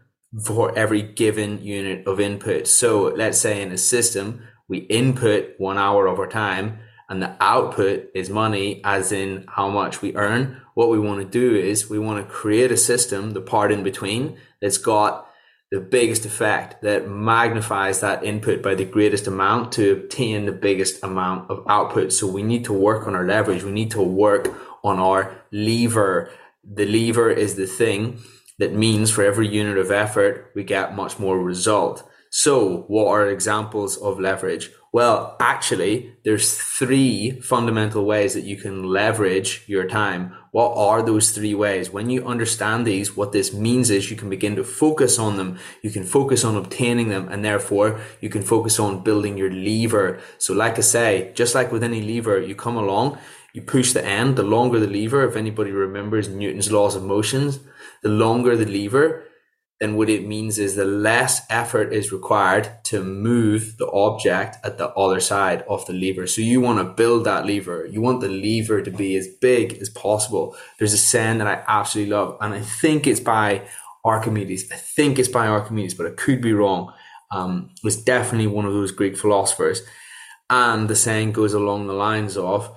for 0.45 0.73
every 0.79 1.03
given 1.03 1.61
unit 1.61 2.07
of 2.07 2.21
input. 2.21 2.69
So, 2.69 3.07
let's 3.09 3.41
say 3.41 3.61
in 3.61 3.73
a 3.73 3.77
system, 3.77 4.45
we 4.69 4.79
input 4.79 5.57
one 5.59 5.79
hour 5.79 6.07
of 6.07 6.21
our 6.21 6.29
time 6.29 6.79
and 7.09 7.21
the 7.21 7.35
output 7.41 8.11
is 8.15 8.31
money 8.31 8.81
as 8.85 9.11
in 9.11 9.47
how 9.49 9.69
much 9.69 10.01
we 10.01 10.15
earn. 10.15 10.61
What 10.75 10.91
we 10.91 11.01
want 11.01 11.21
to 11.21 11.29
do 11.29 11.57
is 11.57 11.91
we 11.91 11.99
want 11.99 12.25
to 12.25 12.33
create 12.33 12.71
a 12.71 12.77
system 12.77 13.33
the 13.33 13.41
part 13.41 13.73
in 13.73 13.83
between 13.83 14.39
that's 14.63 14.79
got 14.79 15.27
the 15.73 15.81
biggest 15.81 16.25
effect 16.25 16.83
that 16.83 17.09
magnifies 17.09 17.99
that 17.99 18.23
input 18.23 18.63
by 18.63 18.77
the 18.77 18.85
greatest 18.85 19.27
amount 19.27 19.73
to 19.73 19.91
obtain 19.91 20.47
the 20.47 20.53
biggest 20.53 21.03
amount 21.03 21.51
of 21.51 21.65
output. 21.69 22.13
So 22.13 22.29
we 22.29 22.45
need 22.45 22.65
to 22.67 22.73
work 22.73 23.09
on 23.09 23.17
our 23.17 23.27
leverage. 23.27 23.65
We 23.65 23.73
need 23.73 23.91
to 23.91 24.03
work 24.03 24.55
on 24.85 25.01
our 25.01 25.37
lever 25.51 26.31
the 26.73 26.87
lever 26.87 27.31
is 27.31 27.57
the 27.57 27.67
thing 27.67 28.19
that 28.59 28.73
means 28.73 29.11
for 29.11 29.25
every 29.25 29.49
unit 29.49 29.79
of 29.79 29.91
effort 29.91 30.53
we 30.55 30.63
get 30.63 30.95
much 30.95 31.19
more 31.19 31.39
result 31.39 32.09
so, 32.33 32.85
what 32.87 33.09
are 33.09 33.29
examples 33.29 33.97
of 33.97 34.21
leverage? 34.21 34.71
Well, 34.93 35.37
actually, 35.41 36.15
there's 36.25 36.57
three 36.57 37.41
fundamental 37.41 38.05
ways 38.05 38.35
that 38.35 38.45
you 38.45 38.57
can 38.57 38.85
leverage 38.85 39.65
your 39.67 39.89
time. 39.89 40.37
What 40.53 40.77
are 40.77 41.03
those 41.03 41.33
three 41.33 41.55
ways? 41.55 41.91
When 41.91 42.09
you 42.09 42.25
understand 42.25 42.87
these, 42.87 43.17
what 43.17 43.33
this 43.33 43.53
means 43.53 43.91
is 43.91 44.13
you 44.13 44.17
can 44.17 44.31
begin 44.31 44.55
to 44.57 44.65
focus 44.65 45.19
on 45.19 45.39
them. 45.39 45.59
You 45.83 45.91
can 45.91 46.05
focus 46.05 46.45
on 46.45 46.57
obtaining 46.57 47.09
them 47.09 47.29
and 47.29 47.45
therefore 47.45 48.01
you 48.21 48.29
can 48.31 48.43
focus 48.43 48.79
on 48.79 49.03
building 49.03 49.37
your 49.37 49.51
lever. 49.51 50.21
So 50.39 50.55
like 50.55 50.79
I 50.79 50.83
say, 50.83 51.33
just 51.35 51.55
like 51.55 51.73
with 51.73 51.83
any 51.83 52.01
lever, 52.01 52.41
you 52.41 52.55
come 52.55 52.77
along, 52.77 53.19
you 53.53 53.63
push 53.63 53.93
the 53.93 54.05
end, 54.05 54.37
the 54.37 54.43
longer 54.43 54.79
the 54.79 54.87
lever, 54.87 55.27
if 55.29 55.37
anybody 55.37 55.73
remembers 55.73 56.29
Newton's 56.29 56.71
laws 56.71 56.97
of 56.97 57.03
motions, 57.03 57.61
the 58.03 58.09
longer 58.09 58.57
the 58.57 58.67
lever, 58.67 59.25
then 59.81 59.97
what 59.97 60.11
it 60.11 60.27
means 60.27 60.59
is 60.59 60.77
the 60.77 60.85
less 60.85 61.41
effort 61.49 61.93
is 61.93 62.13
required 62.13 62.71
to 62.85 63.03
move 63.03 63.79
the 63.79 63.91
object 63.93 64.59
at 64.63 64.77
the 64.77 64.91
other 64.91 65.21
side 65.21 65.65
of 65.69 65.87
the 65.87 65.95
lever. 65.95 66.27
So 66.27 66.43
you 66.43 66.61
want 66.61 66.79
to 66.79 66.85
build 66.85 67.25
that 67.25 67.47
lever. 67.47 67.87
You 67.87 68.03
want 68.03 68.21
the 68.21 68.29
lever 68.29 68.83
to 68.83 68.91
be 68.91 69.17
as 69.17 69.27
big 69.27 69.79
as 69.79 69.89
possible. 69.89 70.55
There's 70.79 70.93
a 70.93 70.99
saying 70.99 71.39
that 71.39 71.47
I 71.47 71.65
absolutely 71.67 72.13
love, 72.13 72.37
and 72.43 72.53
I 72.53 72.61
think 72.61 73.07
it's 73.07 73.21
by 73.21 73.63
Archimedes. 74.05 74.71
I 74.71 74.77
think 74.77 75.19
it's 75.19 75.29
by 75.29 75.47
Archimedes, 75.47 75.95
but 75.95 76.07
I 76.07 76.11
could 76.11 76.43
be 76.43 76.53
wrong. 76.53 76.93
Um, 77.31 77.71
it's 77.83 77.97
definitely 77.97 78.49
one 78.49 78.67
of 78.67 78.75
those 78.75 78.93
Greek 78.93 79.17
philosophers. 79.17 79.83
And 80.51 80.89
the 80.89 80.97
saying 80.97 81.33
goes 81.33 81.55
along 81.55 81.87
the 81.87 81.95
lines 81.95 82.37
of, 82.37 82.71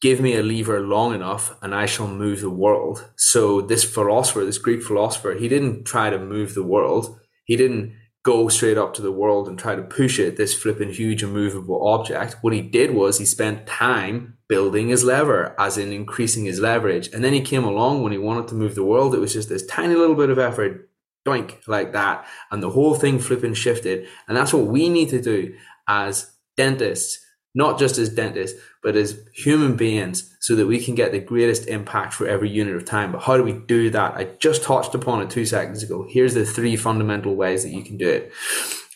give 0.00 0.20
me 0.20 0.36
a 0.36 0.42
lever 0.42 0.80
long 0.80 1.14
enough 1.14 1.56
and 1.62 1.74
I 1.74 1.86
shall 1.86 2.06
move 2.06 2.40
the 2.40 2.50
world. 2.50 3.10
So 3.16 3.60
this 3.60 3.84
philosopher, 3.84 4.44
this 4.44 4.58
Greek 4.58 4.82
philosopher, 4.82 5.34
he 5.34 5.48
didn't 5.48 5.84
try 5.84 6.10
to 6.10 6.18
move 6.18 6.54
the 6.54 6.62
world. 6.62 7.18
He 7.44 7.56
didn't 7.56 7.96
go 8.22 8.48
straight 8.48 8.76
up 8.76 8.94
to 8.94 9.02
the 9.02 9.12
world 9.12 9.48
and 9.48 9.58
try 9.58 9.74
to 9.74 9.82
push 9.82 10.18
it, 10.18 10.36
this 10.36 10.54
flipping 10.54 10.92
huge 10.92 11.22
immovable 11.22 11.88
object. 11.88 12.36
What 12.42 12.52
he 12.52 12.60
did 12.60 12.92
was 12.92 13.18
he 13.18 13.24
spent 13.24 13.66
time 13.66 14.36
building 14.48 14.88
his 14.88 15.04
lever, 15.04 15.54
as 15.58 15.78
in 15.78 15.92
increasing 15.92 16.44
his 16.44 16.60
leverage. 16.60 17.08
And 17.12 17.24
then 17.24 17.32
he 17.32 17.40
came 17.40 17.64
along 17.64 18.02
when 18.02 18.12
he 18.12 18.18
wanted 18.18 18.48
to 18.48 18.54
move 18.54 18.74
the 18.74 18.84
world. 18.84 19.14
It 19.14 19.20
was 19.20 19.32
just 19.32 19.48
this 19.48 19.66
tiny 19.66 19.94
little 19.94 20.14
bit 20.14 20.30
of 20.30 20.38
effort, 20.38 20.90
doink, 21.26 21.66
like 21.66 21.92
that. 21.92 22.26
And 22.50 22.62
the 22.62 22.70
whole 22.70 22.94
thing 22.94 23.18
flipping 23.18 23.54
shifted. 23.54 24.06
And 24.26 24.36
that's 24.36 24.52
what 24.52 24.66
we 24.66 24.88
need 24.88 25.10
to 25.10 25.20
do 25.20 25.54
as 25.88 26.30
dentists, 26.56 27.24
not 27.54 27.78
just 27.78 27.98
as 27.98 28.08
dentists, 28.08 28.60
but 28.82 28.96
as 28.96 29.20
human 29.34 29.76
beings 29.76 30.36
so 30.40 30.54
that 30.54 30.66
we 30.66 30.82
can 30.82 30.94
get 30.94 31.12
the 31.12 31.18
greatest 31.18 31.66
impact 31.66 32.14
for 32.14 32.26
every 32.26 32.48
unit 32.48 32.76
of 32.76 32.84
time. 32.84 33.12
But 33.12 33.22
how 33.22 33.36
do 33.36 33.42
we 33.42 33.52
do 33.52 33.90
that? 33.90 34.14
I 34.14 34.24
just 34.38 34.62
touched 34.62 34.94
upon 34.94 35.22
it 35.22 35.30
two 35.30 35.46
seconds 35.46 35.82
ago. 35.82 36.06
Here's 36.08 36.34
the 36.34 36.44
three 36.44 36.76
fundamental 36.76 37.34
ways 37.34 37.62
that 37.62 37.70
you 37.70 37.82
can 37.82 37.96
do 37.96 38.08
it. 38.08 38.32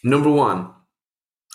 Number 0.04 0.30
one, 0.30 0.70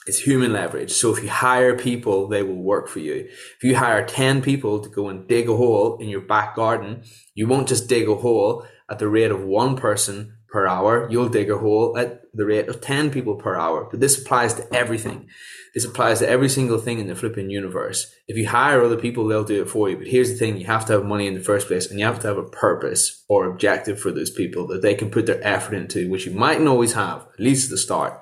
is 0.07 0.21
human 0.21 0.53
leverage. 0.53 0.91
So 0.91 1.13
if 1.13 1.21
you 1.21 1.29
hire 1.29 1.77
people, 1.77 2.27
they 2.27 2.41
will 2.41 2.61
work 2.61 2.87
for 2.87 2.99
you. 2.99 3.27
If 3.57 3.63
you 3.63 3.75
hire 3.75 4.05
10 4.05 4.41
people 4.41 4.79
to 4.79 4.89
go 4.89 5.09
and 5.09 5.27
dig 5.27 5.49
a 5.49 5.55
hole 5.55 5.97
in 5.97 6.09
your 6.09 6.21
back 6.21 6.55
garden, 6.55 7.03
you 7.35 7.47
won't 7.47 7.67
just 7.67 7.89
dig 7.89 8.07
a 8.07 8.15
hole 8.15 8.65
at 8.89 8.99
the 8.99 9.09
rate 9.09 9.31
of 9.31 9.43
one 9.43 9.75
person 9.75 10.37
per 10.47 10.65
hour. 10.65 11.07
You'll 11.11 11.29
dig 11.29 11.51
a 11.51 11.57
hole 11.57 11.97
at 11.97 12.21
the 12.37 12.45
rate 12.45 12.69
of 12.69 12.81
10 12.81 13.11
people 13.11 13.35
per 13.35 13.55
hour. 13.55 13.87
But 13.89 13.99
this 13.99 14.21
applies 14.21 14.53
to 14.55 14.73
everything. 14.73 15.27
This 15.73 15.85
applies 15.85 16.19
to 16.19 16.29
every 16.29 16.49
single 16.49 16.77
thing 16.77 16.99
in 16.99 17.07
the 17.07 17.15
flipping 17.15 17.49
universe. 17.49 18.11
If 18.27 18.37
you 18.37 18.47
hire 18.47 18.81
other 18.81 18.97
people, 18.97 19.27
they'll 19.27 19.43
do 19.43 19.61
it 19.61 19.69
for 19.69 19.89
you. 19.89 19.97
But 19.97 20.07
here's 20.07 20.31
the 20.31 20.37
thing. 20.37 20.57
You 20.57 20.65
have 20.65 20.85
to 20.85 20.93
have 20.93 21.05
money 21.05 21.27
in 21.27 21.33
the 21.33 21.39
first 21.39 21.67
place 21.67 21.89
and 21.89 21.99
you 21.99 22.05
have 22.05 22.19
to 22.21 22.27
have 22.27 22.37
a 22.37 22.43
purpose 22.43 23.23
or 23.27 23.45
objective 23.45 23.99
for 23.99 24.11
those 24.11 24.31
people 24.31 24.67
that 24.67 24.81
they 24.81 24.95
can 24.95 25.09
put 25.09 25.25
their 25.25 25.45
effort 25.45 25.75
into, 25.75 26.09
which 26.09 26.25
you 26.25 26.31
mightn't 26.31 26.67
always 26.67 26.93
have, 26.93 27.27
at 27.33 27.39
least 27.39 27.65
at 27.65 27.71
the 27.71 27.77
start. 27.77 28.21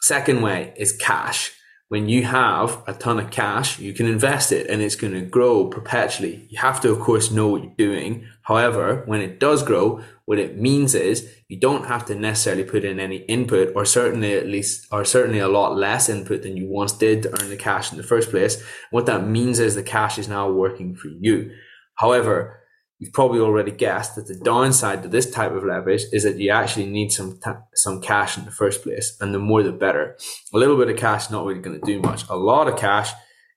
Second 0.00 0.42
way 0.42 0.72
is 0.76 0.92
cash. 0.92 1.52
When 1.88 2.08
you 2.08 2.24
have 2.24 2.82
a 2.86 2.94
ton 2.94 3.20
of 3.20 3.30
cash, 3.30 3.78
you 3.78 3.92
can 3.92 4.06
invest 4.06 4.50
it 4.50 4.66
and 4.68 4.80
it's 4.80 4.96
going 4.96 5.12
to 5.12 5.20
grow 5.20 5.66
perpetually. 5.66 6.46
You 6.48 6.58
have 6.58 6.80
to, 6.80 6.90
of 6.90 7.00
course, 7.00 7.30
know 7.30 7.48
what 7.48 7.64
you're 7.64 7.74
doing. 7.76 8.26
However, 8.42 9.02
when 9.06 9.20
it 9.20 9.38
does 9.38 9.62
grow, 9.62 10.02
what 10.24 10.38
it 10.38 10.58
means 10.58 10.94
is 10.94 11.28
you 11.48 11.60
don't 11.60 11.86
have 11.86 12.04
to 12.06 12.14
necessarily 12.14 12.64
put 12.64 12.84
in 12.84 12.98
any 12.98 13.18
input 13.18 13.72
or 13.76 13.84
certainly 13.84 14.34
at 14.34 14.46
least, 14.46 14.86
or 14.90 15.04
certainly 15.04 15.38
a 15.38 15.48
lot 15.48 15.76
less 15.76 16.08
input 16.08 16.42
than 16.42 16.56
you 16.56 16.68
once 16.68 16.92
did 16.92 17.22
to 17.22 17.42
earn 17.42 17.50
the 17.50 17.56
cash 17.56 17.92
in 17.92 17.98
the 17.98 18.04
first 18.04 18.30
place. 18.30 18.62
What 18.90 19.06
that 19.06 19.26
means 19.26 19.58
is 19.58 19.74
the 19.74 19.82
cash 19.82 20.18
is 20.18 20.28
now 20.28 20.50
working 20.50 20.94
for 20.96 21.08
you. 21.08 21.52
However, 21.96 22.62
you've 22.98 23.12
probably 23.12 23.40
already 23.40 23.72
guessed 23.72 24.14
that 24.14 24.26
the 24.26 24.38
downside 24.38 25.02
to 25.02 25.08
this 25.08 25.30
type 25.30 25.52
of 25.52 25.64
leverage 25.64 26.02
is 26.12 26.22
that 26.22 26.38
you 26.38 26.50
actually 26.50 26.86
need 26.86 27.10
some 27.10 27.38
some 27.74 28.00
cash 28.00 28.38
in 28.38 28.44
the 28.44 28.50
first 28.50 28.82
place, 28.82 29.16
and 29.20 29.34
the 29.34 29.38
more 29.38 29.62
the 29.62 29.72
better. 29.72 30.16
A 30.54 30.58
little 30.58 30.76
bit 30.76 30.88
of 30.88 30.96
cash 30.96 31.26
is 31.26 31.30
not 31.30 31.44
really 31.44 31.60
going 31.60 31.80
to 31.80 31.86
do 31.86 32.00
much. 32.00 32.24
A 32.28 32.36
lot 32.36 32.68
of 32.68 32.76
cash 32.76 33.10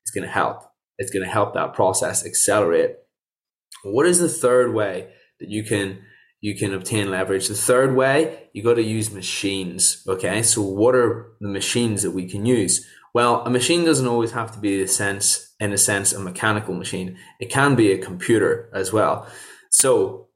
is 0.05 0.11
going 0.13 0.25
to 0.25 0.31
help. 0.31 0.63
It's 0.97 1.11
going 1.11 1.25
to 1.25 1.31
help 1.31 1.53
that 1.53 1.73
process 1.73 2.25
accelerate. 2.25 2.95
What 3.91 4.07
is 4.07 4.19
the 4.19 4.29
third 4.29 4.73
way 4.73 5.09
that 5.39 5.49
you 5.49 5.63
can 5.63 5.99
you 6.45 6.55
can 6.55 6.75
obtain 6.75 7.09
leverage. 7.09 7.47
The 7.47 7.55
third 7.55 7.95
way, 7.95 8.49
you 8.53 8.61
got 8.61 8.75
to 8.75 8.83
use 8.83 9.11
machines. 9.11 10.03
Okay. 10.07 10.43
So 10.43 10.61
what 10.61 10.93
are 10.93 11.31
the 11.41 11.47
machines 11.47 12.03
that 12.03 12.11
we 12.11 12.29
can 12.29 12.45
use? 12.45 12.85
Well, 13.15 13.41
a 13.45 13.49
machine 13.49 13.83
doesn't 13.83 14.07
always 14.07 14.33
have 14.33 14.51
to 14.51 14.59
be 14.59 14.79
a 14.79 14.87
sense, 14.87 15.55
in 15.59 15.73
a 15.73 15.77
sense, 15.77 16.13
a 16.13 16.19
mechanical 16.19 16.75
machine. 16.75 17.17
It 17.39 17.49
can 17.49 17.73
be 17.73 17.91
a 17.91 17.97
computer 17.97 18.69
as 18.75 18.93
well. 18.93 19.27
So 19.71 20.27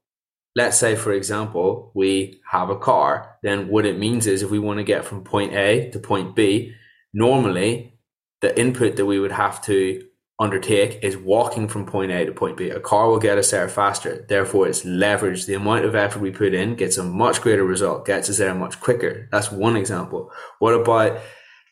let's 0.56 0.78
say, 0.78 0.96
for 0.96 1.12
example, 1.12 1.92
we 1.94 2.40
have 2.50 2.70
a 2.70 2.78
car. 2.78 3.36
Then 3.44 3.68
what 3.68 3.86
it 3.86 3.96
means 3.96 4.26
is 4.26 4.42
if 4.42 4.50
we 4.50 4.58
want 4.58 4.78
to 4.78 4.84
get 4.84 5.04
from 5.04 5.22
point 5.22 5.52
A 5.52 5.90
to 5.90 6.00
point 6.00 6.34
B, 6.34 6.74
normally 7.14 8.00
the 8.40 8.58
input 8.58 8.96
that 8.96 9.06
we 9.06 9.20
would 9.20 9.30
have 9.30 9.62
to 9.66 10.02
undertake 10.40 10.98
is 11.02 11.18
walking 11.18 11.68
from 11.68 11.84
point 11.84 12.10
A 12.10 12.24
to 12.24 12.32
point 12.32 12.56
B. 12.56 12.70
A 12.70 12.80
car 12.80 13.08
will 13.08 13.18
get 13.18 13.36
us 13.36 13.50
there 13.50 13.68
faster. 13.68 14.24
Therefore, 14.26 14.66
it's 14.66 14.86
leverage. 14.86 15.44
The 15.44 15.54
amount 15.54 15.84
of 15.84 15.94
effort 15.94 16.20
we 16.20 16.30
put 16.30 16.54
in 16.54 16.76
gets 16.76 16.96
a 16.96 17.04
much 17.04 17.42
greater 17.42 17.62
result, 17.62 18.06
gets 18.06 18.30
us 18.30 18.38
there 18.38 18.54
much 18.54 18.80
quicker. 18.80 19.28
That's 19.30 19.52
one 19.52 19.76
example. 19.76 20.32
What 20.58 20.72
about 20.72 21.20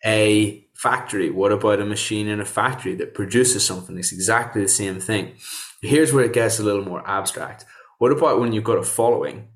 a 0.05 0.69
factory? 0.75 1.31
What 1.31 1.51
about 1.51 1.81
a 1.81 1.87
machine 1.87 2.29
in 2.29 2.41
a 2.41 2.45
factory 2.45 2.95
that 2.97 3.15
produces 3.15 3.65
something? 3.65 3.97
It's 3.97 4.13
exactly 4.13 4.63
the 4.63 4.69
same 4.69 5.01
thing. 5.01 5.33
Here's 5.81 6.13
where 6.13 6.25
it 6.25 6.35
gets 6.35 6.61
a 6.61 6.63
little 6.63 6.85
more 6.85 7.09
abstract. 7.09 7.65
What 7.97 8.13
about 8.13 8.39
when 8.39 8.53
you've 8.53 8.65
got 8.65 8.79
a 8.79 8.83
following? 8.83 9.49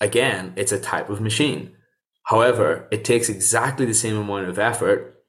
Again, 0.00 0.52
it's 0.56 0.72
a 0.72 0.80
type 0.80 1.10
of 1.10 1.20
machine. 1.20 1.76
However, 2.24 2.88
it 2.90 3.04
takes 3.04 3.28
exactly 3.28 3.86
the 3.86 3.94
same 3.94 4.16
amount 4.16 4.48
of 4.48 4.58
effort 4.58 5.22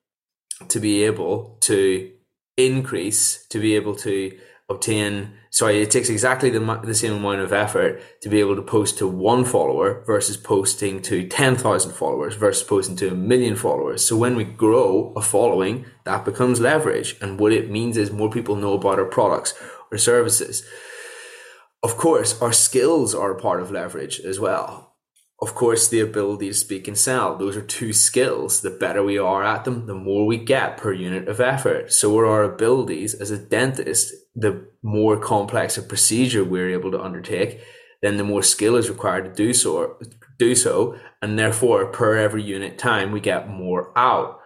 to 0.67 0.79
be 0.79 1.03
able 1.03 1.57
to 1.61 2.11
increase 2.57 3.45
to 3.47 3.59
be 3.59 3.75
able 3.75 3.95
to 3.95 4.37
obtain 4.69 5.33
sorry 5.49 5.81
it 5.81 5.91
takes 5.91 6.09
exactly 6.09 6.49
the, 6.49 6.81
the 6.83 6.95
same 6.95 7.13
amount 7.13 7.41
of 7.41 7.51
effort 7.51 8.01
to 8.21 8.29
be 8.29 8.39
able 8.39 8.55
to 8.55 8.61
post 8.61 8.97
to 8.97 9.07
one 9.07 9.43
follower 9.43 10.03
versus 10.05 10.37
posting 10.37 11.01
to 11.01 11.27
10,000 11.27 11.91
followers 11.91 12.35
versus 12.35 12.63
posting 12.63 12.95
to 12.95 13.11
a 13.11 13.15
million 13.15 13.55
followers. 13.55 14.05
So 14.05 14.15
when 14.15 14.35
we 14.35 14.45
grow 14.45 15.13
a 15.15 15.21
following 15.21 15.85
that 16.05 16.25
becomes 16.25 16.59
leverage. 16.59 17.17
And 17.21 17.39
what 17.39 17.51
it 17.51 17.69
means 17.69 17.97
is 17.97 18.11
more 18.11 18.29
people 18.29 18.55
know 18.55 18.73
about 18.73 18.97
our 18.97 19.05
products 19.05 19.53
or 19.91 19.97
services. 19.97 20.65
Of 21.83 21.97
course 21.97 22.41
our 22.41 22.53
skills 22.53 23.13
are 23.13 23.31
a 23.31 23.39
part 23.39 23.61
of 23.61 23.71
leverage 23.71 24.19
as 24.21 24.39
well 24.39 24.90
of 25.41 25.55
course, 25.55 25.87
the 25.87 25.99
ability 25.99 26.49
to 26.49 26.53
speak 26.53 26.87
and 26.87 26.97
sell. 26.97 27.35
Those 27.35 27.57
are 27.57 27.63
two 27.63 27.93
skills. 27.93 28.61
The 28.61 28.69
better 28.69 29.03
we 29.03 29.17
are 29.17 29.43
at 29.43 29.65
them, 29.65 29.87
the 29.87 29.95
more 29.95 30.27
we 30.27 30.37
get 30.37 30.77
per 30.77 30.93
unit 30.93 31.27
of 31.27 31.41
effort. 31.41 31.91
So 31.91 32.15
are 32.19 32.27
our 32.27 32.43
abilities 32.43 33.15
as 33.15 33.31
a 33.31 33.39
dentist. 33.39 34.13
The 34.35 34.67
more 34.83 35.17
complex 35.19 35.77
a 35.77 35.81
procedure 35.81 36.43
we're 36.43 36.69
able 36.69 36.91
to 36.91 37.01
undertake, 37.01 37.59
then 38.03 38.17
the 38.17 38.23
more 38.23 38.43
skill 38.43 38.75
is 38.75 38.89
required 38.89 39.25
to 39.25 39.33
do 39.33 39.51
so, 39.51 39.97
do 40.37 40.53
so. 40.53 40.95
And 41.23 41.39
therefore, 41.39 41.87
per 41.87 42.17
every 42.17 42.43
unit 42.43 42.77
time, 42.77 43.11
we 43.11 43.19
get 43.19 43.49
more 43.49 43.91
out 43.97 44.40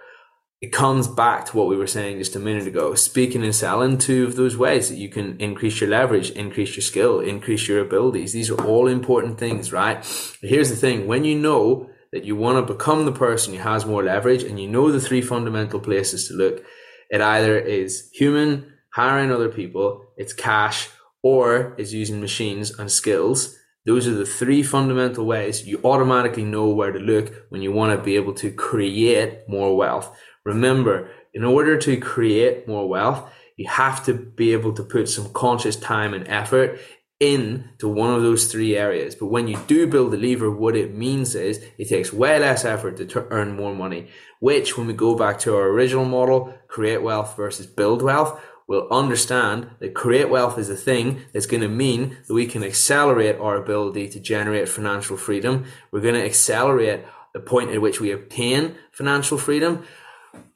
it 0.61 0.71
comes 0.71 1.07
back 1.07 1.45
to 1.45 1.57
what 1.57 1.67
we 1.67 1.75
were 1.75 1.87
saying 1.87 2.17
just 2.17 2.35
a 2.35 2.39
minute 2.39 2.65
ago. 2.65 2.95
Speaking 2.95 3.43
and 3.43 3.53
selling, 3.53 3.97
two 3.97 4.25
of 4.25 4.35
those 4.35 4.57
ways 4.57 4.89
that 4.89 4.97
you 4.97 5.09
can 5.09 5.37
increase 5.39 5.81
your 5.81 5.89
leverage, 5.89 6.31
increase 6.31 6.75
your 6.75 6.81
skill, 6.81 7.19
increase 7.19 7.67
your 7.67 7.79
abilities. 7.79 8.31
These 8.31 8.49
are 8.49 8.65
all 8.65 8.87
important 8.87 9.37
things, 9.37 9.71
right? 9.71 9.97
But 10.41 10.49
here's 10.49 10.69
the 10.69 10.75
thing. 10.75 11.07
When 11.07 11.25
you 11.25 11.37
know 11.37 11.89
that 12.13 12.23
you 12.23 12.35
want 12.35 12.65
to 12.65 12.73
become 12.73 13.05
the 13.05 13.11
person 13.11 13.53
who 13.53 13.59
has 13.59 13.85
more 13.85 14.03
leverage 14.03 14.43
and 14.43 14.59
you 14.59 14.69
know 14.69 14.91
the 14.91 15.01
three 15.01 15.21
fundamental 15.21 15.79
places 15.79 16.29
to 16.29 16.33
look, 16.33 16.63
it 17.09 17.21
either 17.21 17.59
is 17.59 18.09
human, 18.13 18.73
hiring 18.93 19.31
other 19.31 19.49
people, 19.49 20.05
it's 20.15 20.33
cash, 20.33 20.89
or 21.21 21.75
is 21.77 21.93
using 21.93 22.21
machines 22.21 22.71
and 22.79 22.89
skills. 22.89 23.57
Those 23.85 24.07
are 24.07 24.13
the 24.13 24.25
three 24.25 24.63
fundamental 24.63 25.25
ways 25.25 25.67
you 25.67 25.79
automatically 25.83 26.43
know 26.43 26.69
where 26.69 26.91
to 26.91 26.99
look 26.99 27.45
when 27.49 27.61
you 27.61 27.71
want 27.71 27.95
to 27.95 28.03
be 28.03 28.15
able 28.15 28.33
to 28.35 28.51
create 28.51 29.47
more 29.47 29.75
wealth. 29.75 30.17
Remember, 30.45 31.09
in 31.33 31.43
order 31.43 31.77
to 31.77 31.97
create 31.97 32.67
more 32.67 32.87
wealth, 32.87 33.29
you 33.57 33.67
have 33.67 34.05
to 34.05 34.13
be 34.13 34.53
able 34.53 34.73
to 34.73 34.83
put 34.83 35.09
some 35.09 35.31
conscious 35.33 35.75
time 35.75 36.13
and 36.13 36.27
effort 36.27 36.79
into 37.19 37.87
one 37.87 38.13
of 38.13 38.21
those 38.21 38.51
three 38.51 38.75
areas. 38.75 39.15
But 39.15 39.27
when 39.27 39.47
you 39.47 39.57
do 39.67 39.87
build 39.87 40.13
a 40.13 40.17
lever, 40.17 40.51
what 40.51 40.75
it 40.75 40.93
means 40.93 41.33
is 41.33 41.63
it 41.77 41.87
takes 41.87 42.11
way 42.11 42.37
less 42.39 42.65
effort 42.65 42.97
to 42.97 43.05
t- 43.05 43.19
earn 43.29 43.55
more 43.55 43.73
money, 43.73 44.09
which 44.39 44.77
when 44.77 44.87
we 44.87 44.93
go 44.93 45.15
back 45.15 45.39
to 45.39 45.55
our 45.55 45.69
original 45.69 46.05
model, 46.05 46.53
create 46.67 47.01
wealth 47.01 47.35
versus 47.37 47.67
build 47.67 48.01
wealth, 48.01 48.41
we'll 48.67 48.89
understand 48.91 49.69
that 49.79 49.93
create 49.93 50.29
wealth 50.29 50.57
is 50.57 50.69
a 50.69 50.75
thing 50.75 51.21
that's 51.31 51.45
going 51.45 51.61
to 51.61 51.69
mean 51.69 52.17
that 52.27 52.33
we 52.33 52.45
can 52.45 52.63
accelerate 52.63 53.39
our 53.39 53.55
ability 53.55 54.09
to 54.09 54.19
generate 54.19 54.67
financial 54.67 55.15
freedom. 55.15 55.65
We're 55.91 56.01
going 56.01 56.15
to 56.15 56.25
accelerate 56.25 57.05
the 57.33 57.39
point 57.39 57.71
at 57.71 57.81
which 57.81 58.01
we 58.01 58.11
obtain 58.11 58.75
financial 58.91 59.37
freedom 59.37 59.85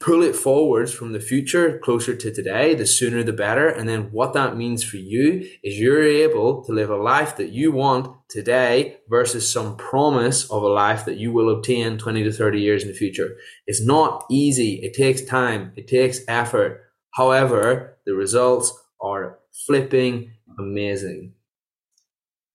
pull 0.00 0.22
it 0.22 0.34
forwards 0.34 0.92
from 0.92 1.12
the 1.12 1.20
future 1.20 1.78
closer 1.78 2.16
to 2.16 2.32
today, 2.32 2.74
the 2.74 2.86
sooner 2.86 3.22
the 3.22 3.32
better. 3.32 3.68
And 3.68 3.88
then 3.88 4.10
what 4.12 4.32
that 4.32 4.56
means 4.56 4.82
for 4.82 4.96
you 4.96 5.46
is 5.62 5.78
you're 5.78 6.02
able 6.02 6.64
to 6.64 6.72
live 6.72 6.90
a 6.90 6.96
life 6.96 7.36
that 7.36 7.50
you 7.50 7.70
want 7.70 8.16
today 8.28 8.98
versus 9.08 9.50
some 9.52 9.76
promise 9.76 10.50
of 10.50 10.62
a 10.62 10.68
life 10.68 11.04
that 11.04 11.18
you 11.18 11.32
will 11.32 11.54
obtain 11.54 11.98
20 11.98 12.24
to 12.24 12.32
30 12.32 12.60
years 12.60 12.82
in 12.82 12.88
the 12.88 12.94
future. 12.94 13.36
It's 13.66 13.84
not 13.84 14.24
easy. 14.30 14.80
It 14.82 14.94
takes 14.94 15.22
time. 15.22 15.72
It 15.76 15.86
takes 15.86 16.20
effort. 16.26 16.82
However, 17.12 17.98
the 18.06 18.14
results 18.14 18.72
are 19.00 19.38
flipping 19.66 20.32
amazing. 20.58 21.34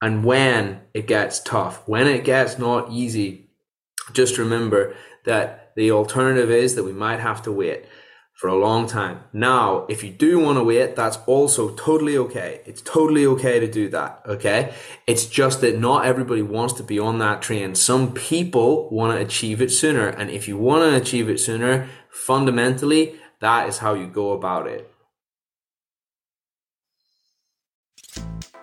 And 0.01 0.23
when 0.23 0.81
it 0.93 1.07
gets 1.07 1.39
tough, 1.39 1.87
when 1.87 2.07
it 2.07 2.23
gets 2.23 2.57
not 2.57 2.91
easy, 2.91 3.49
just 4.13 4.37
remember 4.37 4.95
that 5.25 5.64
the 5.75 5.91
alternative 5.91 6.49
is 6.49 6.75
that 6.75 6.83
we 6.83 6.93
might 6.93 7.19
have 7.19 7.41
to 7.43 7.51
wait. 7.51 7.85
for 8.35 8.49
a 8.49 8.55
long 8.55 8.85
time. 8.85 9.21
Now, 9.31 9.85
if 9.87 10.03
you 10.03 10.11
do 10.11 10.39
want 10.39 10.57
to 10.57 10.63
wait, 10.63 10.95
that's 10.97 11.17
also 11.25 11.73
totally 11.75 12.17
okay. 12.17 12.59
It's 12.65 12.81
totally 12.81 13.25
okay 13.25 13.61
to 13.61 13.71
do 13.71 13.87
that. 13.89 14.21
Okay. 14.27 14.73
It's 15.07 15.25
just 15.25 15.61
that 15.61 15.79
not 15.79 16.05
everybody 16.05 16.41
wants 16.41 16.73
to 16.75 16.83
be 16.83 16.99
on 16.99 17.19
that 17.19 17.41
train. 17.41 17.75
Some 17.75 18.13
people 18.13 18.89
want 18.89 19.17
to 19.17 19.25
achieve 19.25 19.61
it 19.61 19.71
sooner. 19.71 20.07
And 20.07 20.29
if 20.29 20.49
you 20.49 20.57
want 20.57 20.83
to 20.83 20.95
achieve 20.97 21.29
it 21.29 21.39
sooner, 21.39 21.87
fundamentally, 22.09 23.15
that 23.39 23.69
is 23.69 23.77
how 23.77 23.93
you 23.93 24.05
go 24.05 24.33
about 24.33 24.67
it. 24.67 24.91